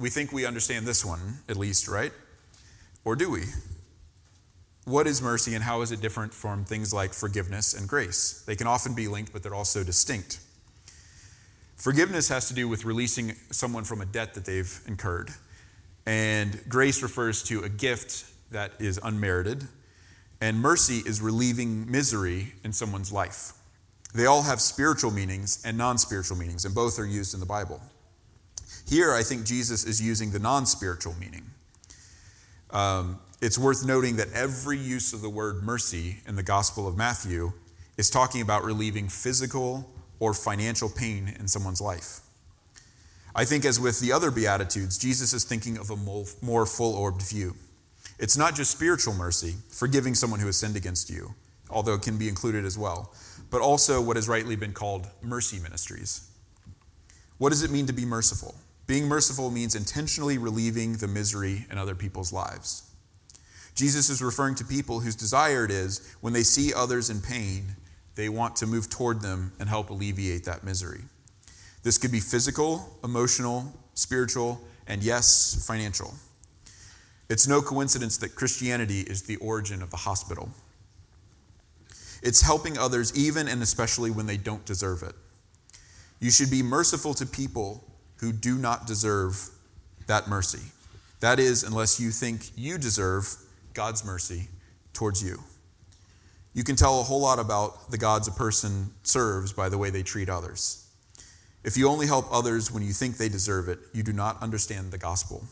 [0.00, 2.12] We think we understand this one, at least, right?
[3.04, 3.42] Or do we?
[4.86, 8.42] What is mercy and how is it different from things like forgiveness and grace?
[8.46, 10.40] They can often be linked, but they're also distinct.
[11.76, 15.30] Forgiveness has to do with releasing someone from a debt that they've incurred.
[16.06, 19.68] And grace refers to a gift that is unmerited.
[20.40, 23.52] And mercy is relieving misery in someone's life.
[24.14, 27.46] They all have spiritual meanings and non spiritual meanings, and both are used in the
[27.46, 27.82] Bible.
[28.90, 31.44] Here, I think Jesus is using the non spiritual meaning.
[32.70, 36.96] Um, it's worth noting that every use of the word mercy in the Gospel of
[36.96, 37.52] Matthew
[37.96, 42.18] is talking about relieving physical or financial pain in someone's life.
[43.32, 47.22] I think, as with the other Beatitudes, Jesus is thinking of a more full orbed
[47.22, 47.54] view.
[48.18, 51.36] It's not just spiritual mercy, forgiving someone who has sinned against you,
[51.70, 53.14] although it can be included as well,
[53.50, 56.28] but also what has rightly been called mercy ministries.
[57.38, 58.56] What does it mean to be merciful?
[58.90, 62.90] Being merciful means intentionally relieving the misery in other people's lives.
[63.76, 67.76] Jesus is referring to people whose desire it is when they see others in pain,
[68.16, 71.02] they want to move toward them and help alleviate that misery.
[71.84, 76.12] This could be physical, emotional, spiritual, and yes, financial.
[77.28, 80.48] It's no coincidence that Christianity is the origin of the hospital.
[82.24, 85.14] It's helping others even and especially when they don't deserve it.
[86.18, 87.84] You should be merciful to people
[88.20, 89.48] who do not deserve
[90.06, 90.72] that mercy.
[91.20, 93.34] That is, unless you think you deserve
[93.74, 94.48] God's mercy
[94.92, 95.42] towards you.
[96.52, 99.90] You can tell a whole lot about the gods a person serves by the way
[99.90, 100.86] they treat others.
[101.62, 104.90] If you only help others when you think they deserve it, you do not understand
[104.90, 105.44] the gospel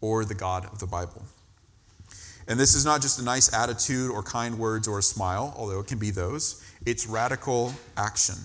[0.00, 1.22] or the God of the Bible.
[2.46, 5.80] And this is not just a nice attitude or kind words or a smile, although
[5.80, 6.64] it can be those.
[6.86, 8.36] It's radical action.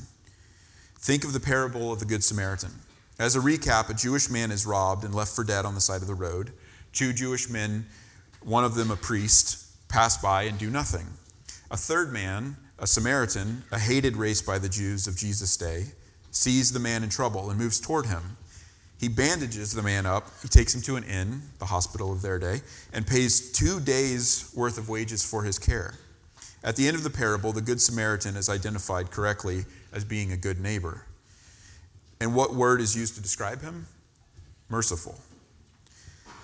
[0.98, 2.72] Think of the parable of the Good Samaritan.
[3.20, 6.02] As a recap, a Jewish man is robbed and left for dead on the side
[6.02, 6.54] of the road.
[6.94, 7.86] Two Jewish men
[8.42, 11.06] one of them a priest, pass by and do nothing.
[11.70, 15.88] A third man, a Samaritan, a hated race by the Jews of Jesus' day,
[16.32, 18.38] sees the man in trouble and moves toward him.
[18.98, 22.40] He bandages the man up, he takes him to an inn, the hospital of their
[22.40, 22.62] day,
[22.94, 25.96] and pays two days' worth of wages for his care.
[26.64, 30.38] At the end of the parable, the Good Samaritan is identified correctly as being a
[30.38, 31.06] good neighbor.
[32.22, 33.88] And what word is used to describe him?
[34.68, 35.18] Merciful.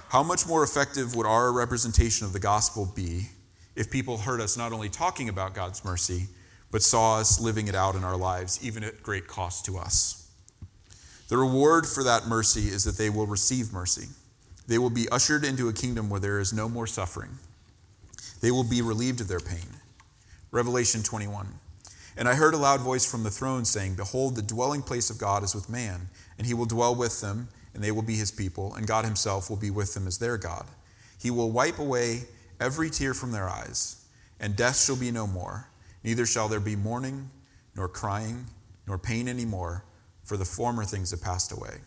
[0.10, 3.28] How much more effective would our representation of the gospel be
[3.76, 6.28] if people heard us not only talking about God's mercy,
[6.72, 10.32] but saw us living it out in our lives, even at great cost to us?
[11.28, 14.08] The reward for that mercy is that they will receive mercy.
[14.68, 17.32] They will be ushered into a kingdom where there is no more suffering.
[18.42, 19.68] They will be relieved of their pain.
[20.52, 21.48] Revelation 21.
[22.18, 25.18] And I heard a loud voice from the throne saying, Behold, the dwelling place of
[25.18, 28.32] God is with man, and he will dwell with them and they will be his
[28.32, 30.66] people, and God himself will be with them as their God.
[31.22, 32.24] He will wipe away
[32.60, 34.06] every tear from their eyes,
[34.40, 35.68] and death shall be no more.
[36.04, 37.30] Neither shall there be mourning,
[37.76, 38.46] nor crying,
[38.88, 39.84] nor pain any more,
[40.24, 41.82] for the former things have passed away.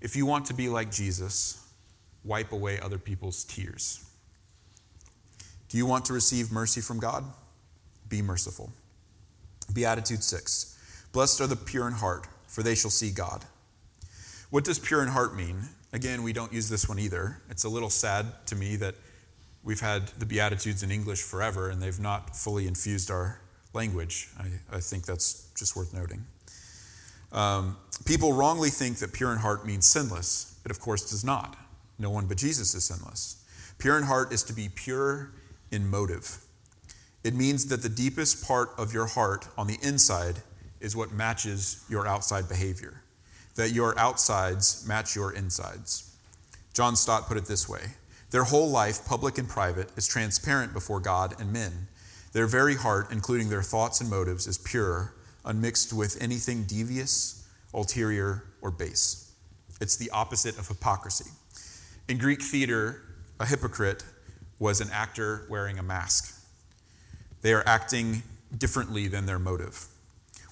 [0.00, 1.64] If you want to be like Jesus,
[2.24, 4.04] wipe away other people's tears.
[5.68, 7.24] Do you want to receive mercy from God?
[8.08, 8.72] Be merciful.
[9.72, 10.76] Beatitude 6
[11.12, 13.44] Blessed are the pure in heart, for they shall see God.
[14.50, 15.68] What does pure in heart mean?
[15.92, 17.40] Again, we don't use this one either.
[17.50, 18.94] It's a little sad to me that
[19.64, 23.40] we've had the Beatitudes in English forever and they've not fully infused our
[23.72, 24.28] language.
[24.38, 26.24] I, I think that's just worth noting.
[27.32, 27.76] Um,
[28.06, 30.58] people wrongly think that pure in heart means sinless.
[30.64, 31.56] It, of course, does not.
[31.98, 33.44] No one but Jesus is sinless.
[33.78, 35.32] Pure in heart is to be pure
[35.70, 36.38] in motive.
[37.24, 40.36] It means that the deepest part of your heart on the inside
[40.80, 43.02] is what matches your outside behavior
[43.58, 46.16] that your outsides match your insides.
[46.72, 47.96] John Stott put it this way
[48.30, 51.88] Their whole life, public and private, is transparent before God and men.
[52.32, 55.12] Their very heart, including their thoughts and motives, is pure,
[55.44, 59.32] unmixed with anything devious, ulterior, or base.
[59.80, 61.30] It's the opposite of hypocrisy.
[62.08, 63.02] In Greek theater,
[63.40, 64.04] a hypocrite
[64.60, 66.37] was an actor wearing a mask.
[67.42, 68.22] They are acting
[68.56, 69.86] differently than their motive.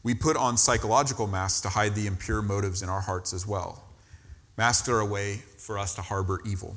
[0.02, 3.84] We put on psychological masks to hide the impure motives in our hearts as well.
[4.56, 6.76] Masks are a way for us to harbor evil.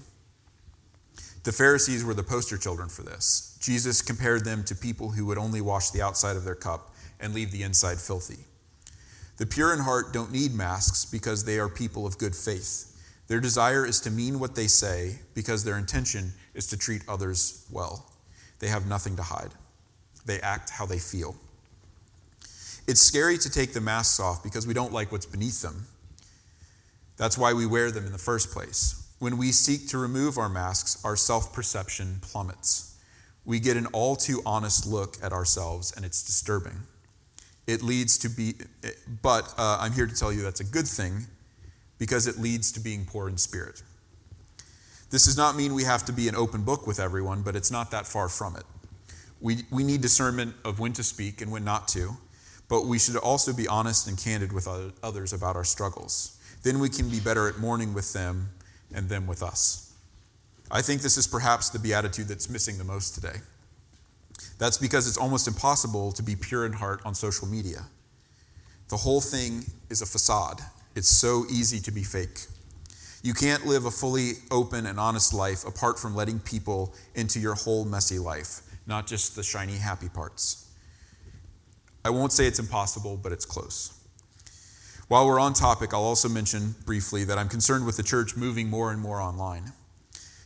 [1.43, 3.57] The Pharisees were the poster children for this.
[3.61, 7.33] Jesus compared them to people who would only wash the outside of their cup and
[7.33, 8.39] leave the inside filthy.
[9.37, 12.85] The pure in heart don't need masks because they are people of good faith.
[13.27, 17.65] Their desire is to mean what they say because their intention is to treat others
[17.71, 18.05] well.
[18.59, 19.51] They have nothing to hide,
[20.29, 21.35] they act how they feel.
[22.87, 25.85] It's scary to take the masks off because we don't like what's beneath them.
[27.17, 29.07] That's why we wear them in the first place.
[29.19, 32.95] When we seek to remove our masks, our self perception plummets.
[33.45, 36.77] We get an all too honest look at ourselves, and it's disturbing.
[37.67, 38.55] It leads to be,
[39.21, 41.25] but uh, I'm here to tell you that's a good thing
[41.97, 43.83] because it leads to being poor in spirit.
[45.09, 47.71] This does not mean we have to be an open book with everyone, but it's
[47.71, 48.63] not that far from it.
[49.41, 52.17] We, we need discernment of when to speak and when not to,
[52.67, 54.67] but we should also be honest and candid with
[55.01, 56.37] others about our struggles.
[56.63, 58.49] Then we can be better at mourning with them
[58.93, 59.93] and them with us.
[60.71, 63.37] I think this is perhaps the beatitude that's missing the most today.
[64.57, 67.85] That's because it's almost impossible to be pure in heart on social media.
[68.89, 70.61] The whole thing is a facade.
[70.95, 72.45] It's so easy to be fake.
[73.21, 77.55] You can't live a fully open and honest life apart from letting people into your
[77.55, 80.69] whole messy life, not just the shiny, happy parts.
[82.03, 83.93] I won't say it's impossible, but it's close.
[85.07, 88.69] While we're on topic, I'll also mention briefly that I'm concerned with the church moving
[88.69, 89.71] more and more online.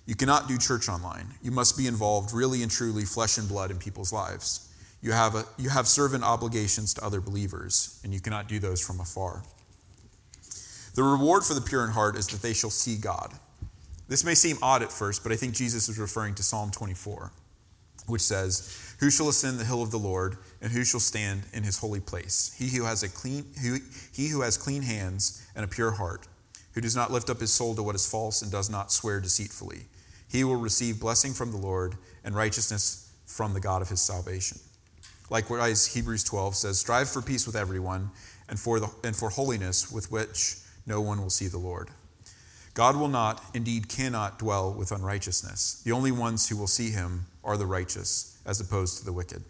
[0.06, 1.28] You cannot do church online.
[1.42, 4.70] You must be involved really and truly, flesh and blood, in people's lives.
[5.02, 8.86] You have, a, you have servant obligations to other believers, and you cannot do those
[8.86, 9.44] from afar.
[10.96, 13.34] The reward for the pure in heart is that they shall see God.
[14.08, 17.32] This may seem odd at first, but I think Jesus is referring to Psalm 24,
[18.06, 21.64] which says, Who shall ascend the hill of the Lord, and who shall stand in
[21.64, 22.56] his holy place?
[22.58, 23.78] He who has a clean who,
[24.12, 26.28] he who has clean hands and a pure heart,
[26.74, 29.20] who does not lift up his soul to what is false and does not swear
[29.20, 29.86] deceitfully.
[30.30, 34.60] He will receive blessing from the Lord and righteousness from the God of his salvation.
[35.30, 38.12] Likewise, Hebrews 12 says, Strive for peace with everyone
[38.50, 41.90] and for, the, and for holiness with which no one will see the Lord.
[42.74, 45.82] God will not, indeed cannot, dwell with unrighteousness.
[45.84, 49.44] The only ones who will see him are the righteous, as opposed to the wicked.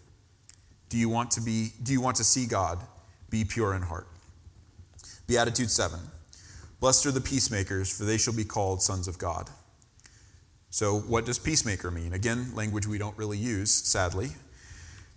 [0.89, 2.79] Do you want to be do you want to see God?
[3.29, 4.07] Be pure in heart.
[5.25, 5.99] Beatitude 7.
[6.79, 9.49] Blessed are the peacemakers, for they shall be called sons of God.
[10.69, 12.13] So, what does peacemaker mean?
[12.13, 14.31] Again, language we don't really use, sadly.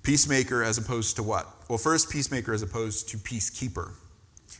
[0.02, 1.48] Peacemaker as opposed to what?
[1.68, 3.92] Well, first, peacemaker as opposed to peacekeeper.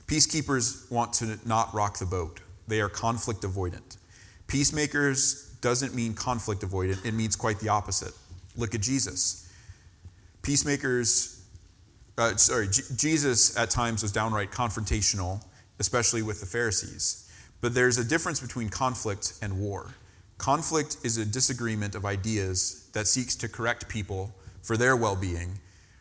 [0.06, 3.96] Peacekeepers want to not rock the boat, they are conflict avoidant.
[4.46, 8.12] Peacemakers doesn't mean conflict avoidant, it means quite the opposite.
[8.56, 9.52] Look at Jesus.
[10.42, 11.44] Peacemakers,
[12.16, 15.42] uh, sorry, J- Jesus at times was downright confrontational,
[15.78, 17.30] especially with the Pharisees.
[17.60, 19.94] But there's a difference between conflict and war.
[20.38, 25.58] Conflict is a disagreement of ideas that seeks to correct people for their well being.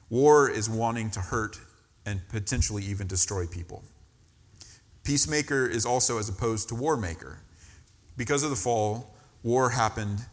[0.09, 1.59] War is wanting to hurt
[2.05, 3.83] and potentially even destroy people.
[5.05, 7.39] Peacemaker is also as opposed to war maker.
[8.17, 10.25] Because of the fall, war happened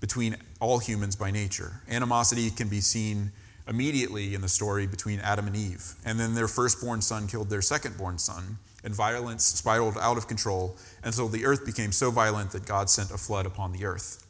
[0.00, 1.80] between all humans by nature.
[1.88, 3.30] Animosity can be seen
[3.68, 5.94] immediately in the story between Adam and Eve.
[6.04, 10.76] And then their firstborn son killed their secondborn son, and violence spiraled out of control
[11.04, 14.26] until the earth became so violent that God sent a flood upon the earth.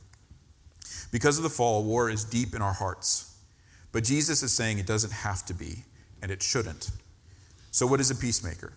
[1.10, 3.36] Because of the fall, war is deep in our hearts.
[3.92, 5.84] But Jesus is saying it doesn't have to be
[6.20, 6.90] and it shouldn't.
[7.70, 8.74] So, what is a peacemaker?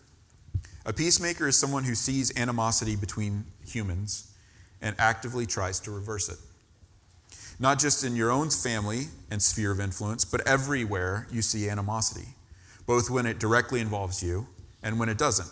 [0.86, 4.32] A peacemaker is someone who sees animosity between humans
[4.82, 6.40] and actively tries to reverse it.
[7.60, 12.30] Not just in your own family and sphere of influence, but everywhere you see animosity,
[12.88, 14.48] both when it directly involves you
[14.82, 15.50] and when it doesn't.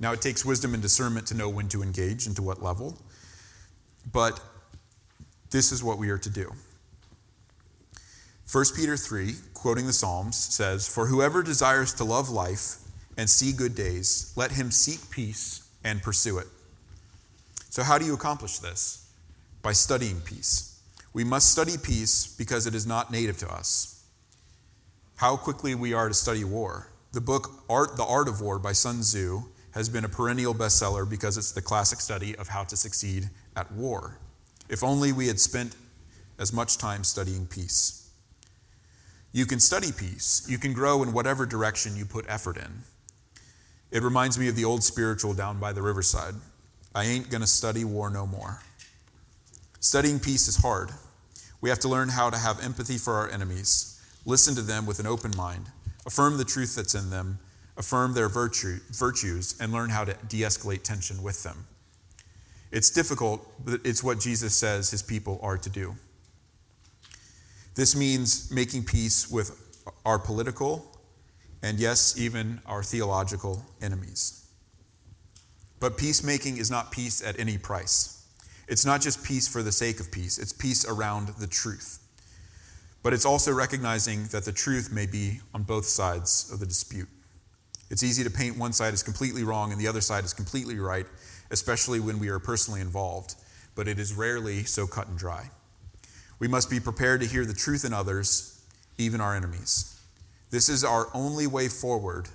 [0.00, 2.98] Now, it takes wisdom and discernment to know when to engage and to what level,
[4.12, 4.40] but
[5.50, 6.52] this is what we are to do.
[8.50, 12.78] 1 Peter 3, quoting the Psalms, says, For whoever desires to love life
[13.18, 16.46] and see good days, let him seek peace and pursue it.
[17.68, 19.10] So, how do you accomplish this?
[19.60, 20.80] By studying peace.
[21.12, 24.04] We must study peace because it is not native to us.
[25.16, 26.90] How quickly we are to study war.
[27.12, 29.42] The book Art, The Art of War by Sun Tzu
[29.72, 33.72] has been a perennial bestseller because it's the classic study of how to succeed at
[33.72, 34.18] war.
[34.68, 35.74] If only we had spent
[36.38, 38.10] as much time studying peace.
[39.32, 40.46] You can study peace.
[40.48, 42.82] You can grow in whatever direction you put effort in.
[43.90, 46.34] It reminds me of the old spiritual down by the riverside
[46.94, 48.60] I ain't going to study war no more.
[49.78, 50.90] Studying peace is hard.
[51.60, 54.98] We have to learn how to have empathy for our enemies, listen to them with
[54.98, 55.66] an open mind,
[56.06, 57.38] affirm the truth that's in them,
[57.76, 61.66] affirm their virtue, virtues, and learn how to de escalate tension with them.
[62.70, 65.94] It's difficult, but it's what Jesus says his people are to do.
[67.74, 69.56] This means making peace with
[70.04, 70.97] our political
[71.62, 74.46] and, yes, even our theological enemies.
[75.80, 78.26] But peacemaking is not peace at any price.
[78.68, 82.00] It's not just peace for the sake of peace, it's peace around the truth.
[83.02, 87.08] But it's also recognizing that the truth may be on both sides of the dispute.
[87.90, 90.78] It's easy to paint one side as completely wrong and the other side as completely
[90.78, 91.06] right,
[91.50, 93.34] especially when we are personally involved,
[93.74, 95.50] but it is rarely so cut and dry.
[96.38, 98.62] We must be prepared to hear the truth in others,
[98.98, 99.97] even our enemies.
[100.50, 102.28] This is our only way forward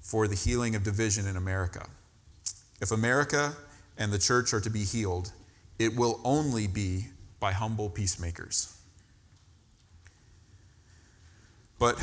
[0.00, 1.86] for the healing of division in America.
[2.80, 3.54] If America
[3.96, 5.32] and the church are to be healed,
[5.78, 7.06] it will only be
[7.40, 8.76] by humble peacemakers.
[11.78, 12.02] But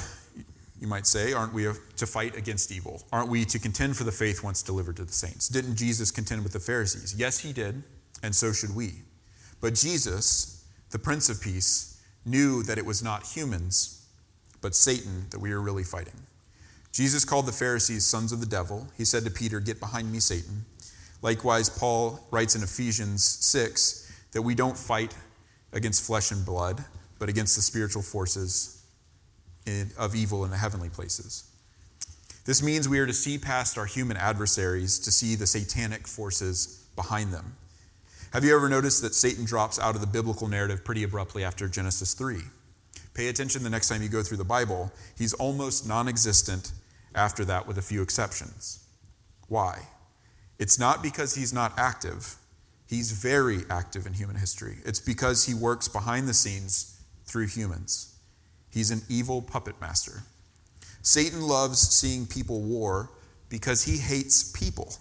[0.80, 1.68] you might say, aren't we
[1.98, 3.04] to fight against evil?
[3.12, 5.48] Aren't we to contend for the faith once delivered to the saints?
[5.48, 7.16] Didn't Jesus contend with the Pharisees?
[7.18, 7.84] Yes, he did,
[8.24, 8.94] and so should we.
[9.60, 14.01] But Jesus, the Prince of Peace, knew that it was not humans,
[14.62, 16.22] but Satan that we are really fighting.
[16.92, 18.88] Jesus called the Pharisees sons of the devil.
[18.98, 20.66] He said to Peter, Get behind me, Satan.
[21.22, 25.16] Likewise, Paul writes in Ephesians 6 that we don't fight
[25.72, 26.84] against flesh and blood,
[27.20, 28.84] but against the spiritual forces
[29.98, 31.50] of evil in the heavenly places.
[32.46, 36.86] This means we are to see past our human adversaries to see the satanic forces
[36.96, 37.56] behind them.
[38.34, 41.68] Have you ever noticed that Satan drops out of the biblical narrative pretty abruptly after
[41.68, 42.40] Genesis 3?
[43.14, 44.92] Pay attention the next time you go through the Bible.
[45.18, 46.72] He's almost non existent
[47.14, 48.86] after that, with a few exceptions.
[49.48, 49.88] Why?
[50.60, 52.36] It's not because he's not active,
[52.88, 54.78] he's very active in human history.
[54.86, 58.16] It's because he works behind the scenes through humans.
[58.72, 60.24] He's an evil puppet master.
[61.02, 63.10] Satan loves seeing people war
[63.50, 64.94] because he hates people.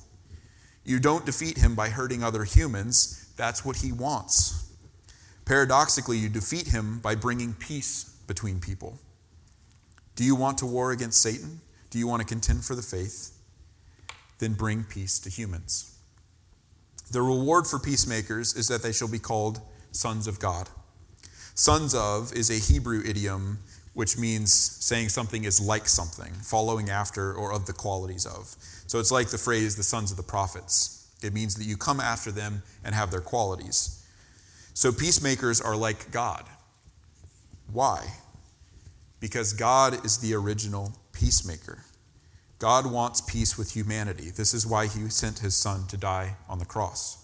[0.84, 4.70] You don't defeat him by hurting other humans, that's what he wants.
[5.51, 9.01] Paradoxically, you defeat him by bringing peace between people.
[10.14, 11.61] Do you want to war against Satan?
[11.90, 13.36] Do you want to contend for the faith?
[14.38, 15.98] then bring peace to humans.
[17.11, 20.68] The reward for peacemakers is that they shall be called sons of God.
[21.57, 23.59] Sons of is a Hebrew idiom
[23.92, 28.55] which means saying something is like something, following after, or of the qualities of.
[28.86, 31.12] So it's like the phrase, the sons of the prophets.
[31.24, 33.99] It means that you come after them and have their qualities.
[34.81, 36.43] So peacemakers are like God.
[37.70, 38.14] Why?
[39.20, 41.85] Because God is the original peacemaker.
[42.59, 44.31] God wants peace with humanity.
[44.31, 47.22] This is why he sent his son to die on the cross.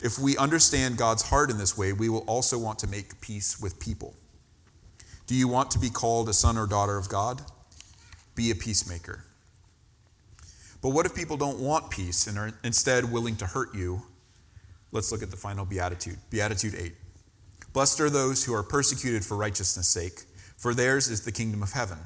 [0.00, 3.60] If we understand God's heart in this way, we will also want to make peace
[3.60, 4.14] with people.
[5.26, 7.42] Do you want to be called a son or daughter of God?
[8.36, 9.24] Be a peacemaker.
[10.80, 14.02] But what if people don't want peace and are instead willing to hurt you?
[14.92, 16.18] Let's look at the final beatitude.
[16.30, 16.92] Beatitude 8.
[17.72, 20.24] Blessed are those who are persecuted for righteousness' sake,
[20.56, 21.98] for theirs is the kingdom of heaven.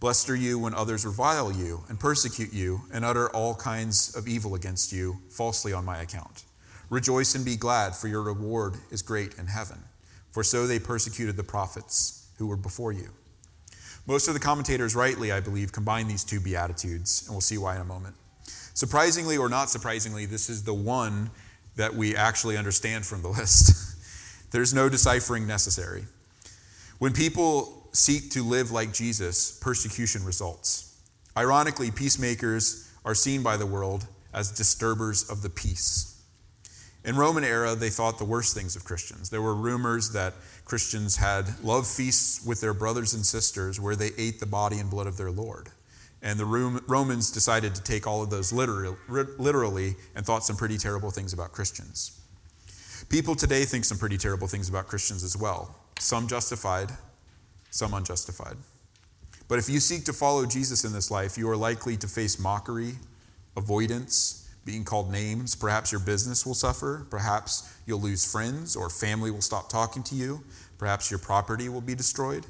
[0.00, 4.26] Blessed are you when others revile you and persecute you and utter all kinds of
[4.26, 6.44] evil against you falsely on my account.
[6.88, 9.78] Rejoice and be glad, for your reward is great in heaven.
[10.30, 13.10] For so they persecuted the prophets who were before you.
[14.06, 17.74] Most of the commentators, rightly, I believe, combine these two Beatitudes, and we'll see why
[17.74, 18.14] in a moment.
[18.74, 21.30] Surprisingly or not surprisingly, this is the one
[21.76, 24.50] that we actually understand from the list.
[24.50, 26.04] There's no deciphering necessary.
[26.98, 30.98] When people seek to live like Jesus, persecution results.
[31.36, 36.12] Ironically, peacemakers are seen by the world as disturbers of the peace.
[37.04, 39.30] In Roman era, they thought the worst things of Christians.
[39.30, 44.10] There were rumors that Christians had love feasts with their brothers and sisters where they
[44.18, 45.70] ate the body and blood of their Lord.
[46.22, 51.10] And the Romans decided to take all of those literally and thought some pretty terrible
[51.10, 52.20] things about Christians.
[53.08, 56.90] People today think some pretty terrible things about Christians as well, some justified,
[57.70, 58.56] some unjustified.
[59.48, 62.40] But if you seek to follow Jesus in this life, you are likely to face
[62.40, 62.94] mockery,
[63.56, 65.54] avoidance, being called names.
[65.54, 67.06] Perhaps your business will suffer.
[67.10, 70.42] Perhaps you'll lose friends or family will stop talking to you.
[70.78, 72.44] Perhaps your property will be destroyed.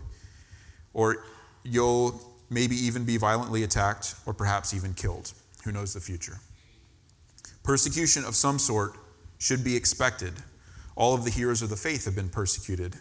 [0.94, 1.26] Or
[1.62, 2.18] you'll
[2.50, 5.32] maybe even be violently attacked or perhaps even killed.
[5.64, 6.38] Who knows the future?
[7.64, 8.94] Persecution of some sort
[9.38, 10.34] should be expected.
[10.94, 12.96] All of the heroes of the faith have been persecuted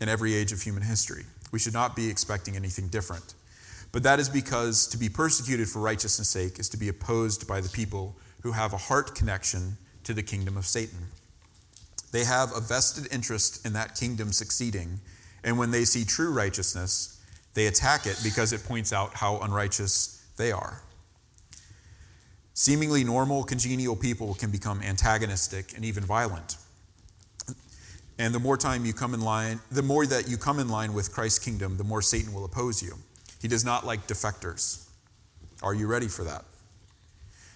[0.00, 1.24] in every age of human history.
[1.52, 3.34] We should not be expecting anything different.
[3.92, 7.60] But that is because to be persecuted for righteousness' sake is to be opposed by
[7.60, 11.08] the people who have a heart connection to the kingdom of Satan.
[12.12, 15.00] They have a vested interest in that kingdom succeeding,
[15.44, 17.19] and when they see true righteousness,
[17.54, 20.82] they attack it because it points out how unrighteous they are.
[22.54, 26.56] Seemingly normal, congenial people can become antagonistic and even violent.
[28.18, 30.92] And the more time you come in line, the more that you come in line
[30.92, 32.98] with Christ's kingdom, the more Satan will oppose you.
[33.40, 34.86] He does not like defectors.
[35.62, 36.44] Are you ready for that?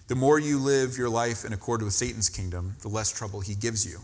[0.08, 3.54] The more you live your life in accord with Satan's kingdom, the less trouble he
[3.54, 3.98] gives you.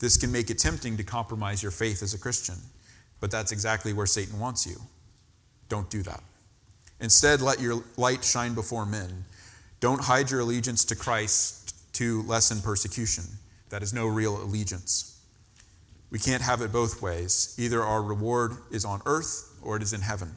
[0.00, 2.56] This can make it tempting to compromise your faith as a Christian,
[3.20, 4.80] but that's exactly where Satan wants you.
[5.68, 6.22] Don't do that.
[7.00, 9.24] Instead, let your light shine before men.
[9.80, 13.24] Don't hide your allegiance to Christ to lessen persecution.
[13.70, 15.20] That is no real allegiance.
[16.10, 17.54] We can't have it both ways.
[17.58, 20.34] Either our reward is on earth or it is in heaven.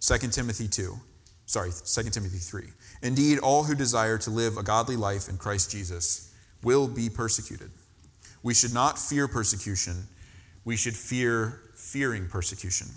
[0.00, 0.94] 2 Timothy 2.
[1.46, 2.64] Sorry, 2 Timothy 3.
[3.02, 7.70] Indeed, all who desire to live a godly life in Christ Jesus will be persecuted.
[8.42, 10.08] We should not fear persecution.
[10.64, 12.88] We should fear fearing persecution.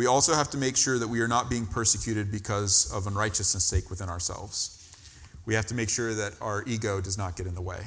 [0.00, 3.64] We also have to make sure that we are not being persecuted because of unrighteousness'
[3.64, 4.90] sake within ourselves.
[5.44, 7.82] We have to make sure that our ego does not get in the way.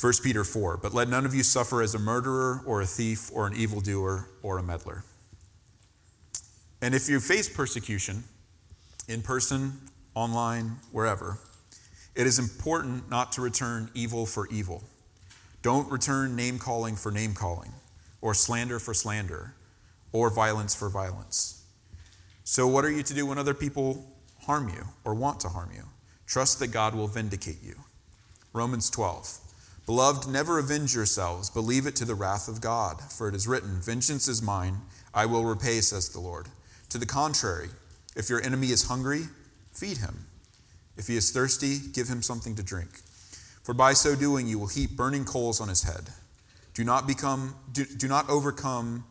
[0.00, 3.28] 1 Peter 4 But let none of you suffer as a murderer or a thief
[3.32, 5.02] or an evildoer or a meddler.
[6.80, 8.22] And if you face persecution,
[9.08, 9.80] in person,
[10.14, 11.40] online, wherever,
[12.14, 14.84] it is important not to return evil for evil.
[15.62, 17.72] Don't return name calling for name calling,
[18.20, 19.56] or slander for slander,
[20.12, 21.64] or violence for violence.
[22.44, 24.06] So, what are you to do when other people
[24.42, 25.84] harm you or want to harm you?
[26.26, 27.74] Trust that God will vindicate you.
[28.52, 29.38] Romans 12.
[29.86, 33.00] Beloved, never avenge yourselves, but leave it to the wrath of God.
[33.10, 34.82] For it is written, Vengeance is mine,
[35.14, 36.48] I will repay, says the Lord.
[36.90, 37.68] To the contrary,
[38.16, 39.24] if your enemy is hungry,
[39.72, 40.26] feed him.
[40.96, 42.90] If he is thirsty, give him something to drink.
[43.62, 46.10] For by so doing, you will heap burning coals on his head.
[46.74, 49.04] Do not become, do, do not overcome,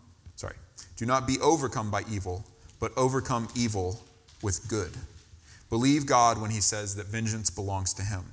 [0.97, 2.43] do not be overcome by evil,
[2.79, 4.01] but overcome evil
[4.41, 4.91] with good.
[5.69, 8.25] Believe God when he says that vengeance belongs to him.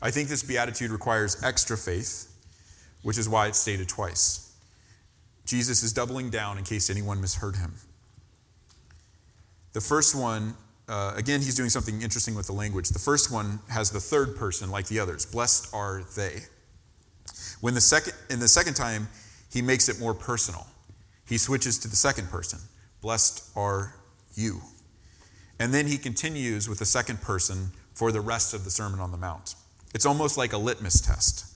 [0.00, 2.30] I think this beatitude requires extra faith,
[3.02, 4.52] which is why it's stated twice.
[5.44, 7.74] Jesus is doubling down in case anyone misheard him.
[9.72, 10.54] The first one,
[10.88, 12.90] uh, again, he's doing something interesting with the language.
[12.90, 15.24] The first one has the third person like the others.
[15.24, 16.42] Blessed are they.
[17.60, 19.08] When the second, in the second time,
[19.50, 20.66] he makes it more personal.
[21.32, 22.58] He switches to the second person.
[23.00, 23.94] Blessed are
[24.34, 24.60] you.
[25.58, 29.12] And then he continues with the second person for the rest of the Sermon on
[29.12, 29.54] the Mount.
[29.94, 31.46] It's almost like a litmus test.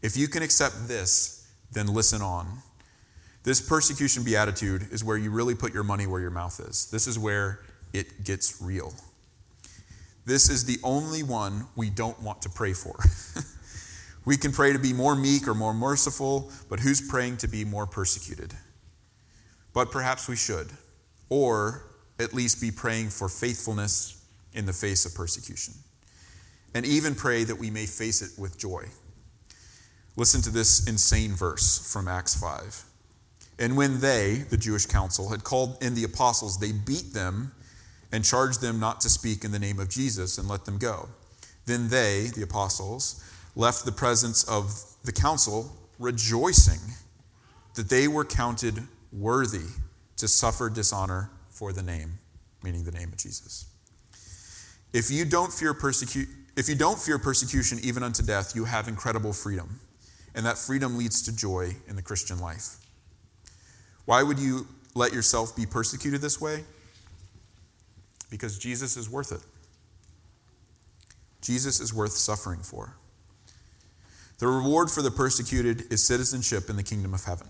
[0.00, 2.46] If you can accept this, then listen on.
[3.42, 6.90] This persecution beatitude is where you really put your money where your mouth is.
[6.90, 7.60] This is where
[7.92, 8.94] it gets real.
[10.24, 12.98] This is the only one we don't want to pray for.
[14.24, 17.66] we can pray to be more meek or more merciful, but who's praying to be
[17.66, 18.54] more persecuted?
[19.76, 20.70] But perhaps we should,
[21.28, 21.84] or
[22.18, 24.24] at least be praying for faithfulness
[24.54, 25.74] in the face of persecution,
[26.74, 28.86] and even pray that we may face it with joy.
[30.16, 32.84] Listen to this insane verse from Acts 5.
[33.58, 37.52] And when they, the Jewish council, had called in the apostles, they beat them
[38.10, 41.10] and charged them not to speak in the name of Jesus and let them go.
[41.66, 43.22] Then they, the apostles,
[43.54, 46.80] left the presence of the council, rejoicing
[47.74, 49.66] that they were counted worthy
[50.16, 52.18] to suffer dishonor for the name,
[52.62, 53.66] meaning the name of Jesus.
[54.92, 58.88] If you don't fear persecu- if you don't fear persecution even unto death, you have
[58.88, 59.80] incredible freedom.
[60.34, 62.76] And that freedom leads to joy in the Christian life.
[64.04, 66.64] Why would you let yourself be persecuted this way?
[68.30, 69.40] Because Jesus is worth it.
[71.40, 72.96] Jesus is worth suffering for.
[74.38, 77.48] The reward for the persecuted is citizenship in the kingdom of heaven.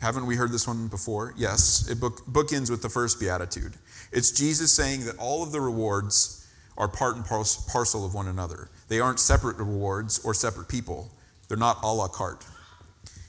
[0.00, 1.34] Haven't we heard this one before?
[1.36, 1.88] Yes.
[1.88, 3.74] It book, bookends with the first beatitude.
[4.12, 8.68] It's Jesus saying that all of the rewards are part and parcel of one another.
[8.88, 11.10] They aren't separate rewards or separate people,
[11.48, 12.44] they're not a la carte.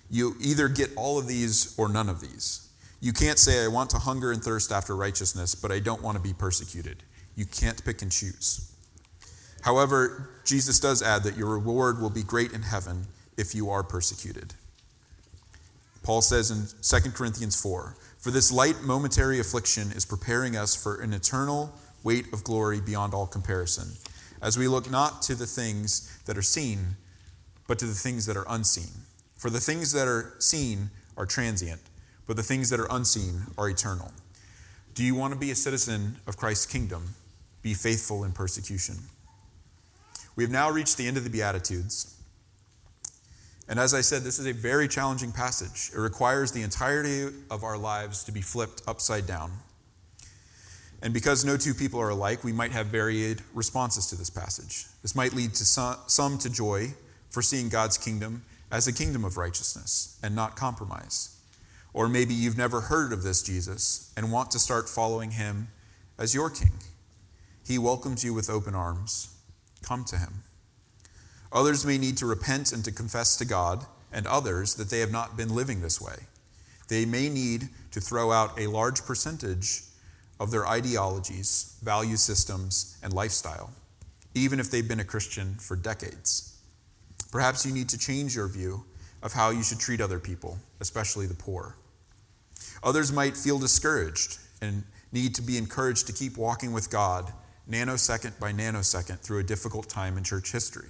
[0.10, 2.70] You either get all of these or none of these.
[3.00, 6.18] You can't say, I want to hunger and thirst after righteousness, but I don't want
[6.18, 7.04] to be persecuted.
[7.36, 8.74] You can't pick and choose.
[9.62, 13.08] However, Jesus does add that your reward will be great in heaven
[13.38, 14.54] if you are persecuted.
[16.08, 21.02] Paul says in 2 Corinthians 4 For this light momentary affliction is preparing us for
[21.02, 23.90] an eternal weight of glory beyond all comparison,
[24.42, 26.96] as we look not to the things that are seen,
[27.68, 28.88] but to the things that are unseen.
[29.36, 31.82] For the things that are seen are transient,
[32.26, 34.14] but the things that are unseen are eternal.
[34.94, 37.16] Do you want to be a citizen of Christ's kingdom?
[37.62, 38.96] Be faithful in persecution.
[40.38, 42.17] We have now reached the end of the Beatitudes.
[43.70, 45.92] And as I said, this is a very challenging passage.
[45.94, 49.52] It requires the entirety of our lives to be flipped upside down.
[51.02, 54.86] And because no two people are alike, we might have varied responses to this passage.
[55.02, 56.94] This might lead to some, to joy
[57.30, 61.38] for seeing God's kingdom as a kingdom of righteousness and not compromise.
[61.94, 65.68] Or maybe you've never heard of this Jesus and want to start following him
[66.18, 66.72] as your king.
[67.66, 69.36] He welcomes you with open arms.
[69.84, 70.44] Come to him.
[71.52, 75.12] Others may need to repent and to confess to God, and others that they have
[75.12, 76.16] not been living this way.
[76.88, 79.84] They may need to throw out a large percentage
[80.40, 83.72] of their ideologies, value systems, and lifestyle,
[84.34, 86.58] even if they've been a Christian for decades.
[87.32, 88.86] Perhaps you need to change your view
[89.22, 91.76] of how you should treat other people, especially the poor.
[92.84, 97.34] Others might feel discouraged and need to be encouraged to keep walking with God
[97.70, 100.90] nanosecond by nanosecond through a difficult time in church history.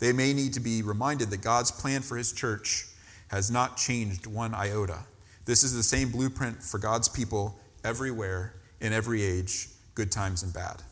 [0.00, 2.86] They may need to be reminded that God's plan for his church
[3.28, 5.00] has not changed one iota.
[5.44, 10.52] This is the same blueprint for God's people everywhere in every age, good times and
[10.52, 10.82] bad.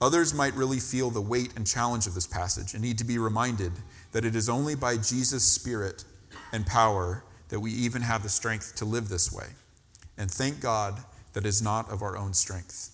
[0.00, 3.18] Others might really feel the weight and challenge of this passage and need to be
[3.18, 3.72] reminded
[4.12, 6.04] that it is only by Jesus' Spirit
[6.52, 9.46] and power that we even have the strength to live this way.
[10.18, 10.98] And thank God
[11.32, 12.93] that is not of our own strength.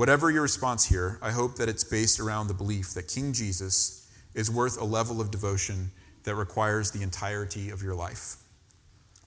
[0.00, 4.10] Whatever your response here, I hope that it's based around the belief that King Jesus
[4.34, 5.90] is worth a level of devotion
[6.24, 8.36] that requires the entirety of your life.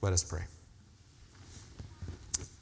[0.01, 0.45] Let us pray.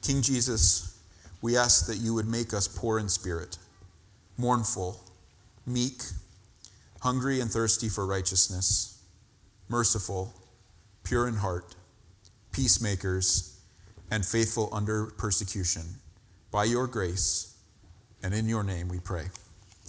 [0.01, 1.01] King Jesus,
[1.41, 3.57] we ask that you would make us poor in spirit,
[4.37, 4.99] mournful,
[5.65, 6.01] meek,
[6.99, 9.01] hungry and thirsty for righteousness,
[9.69, 10.33] merciful,
[11.05, 11.75] pure in heart,
[12.51, 13.61] peacemakers,
[14.11, 15.83] and faithful under persecution.
[16.51, 17.50] By your grace
[18.23, 19.25] and in your name we pray.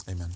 [0.09, 0.31] Amen.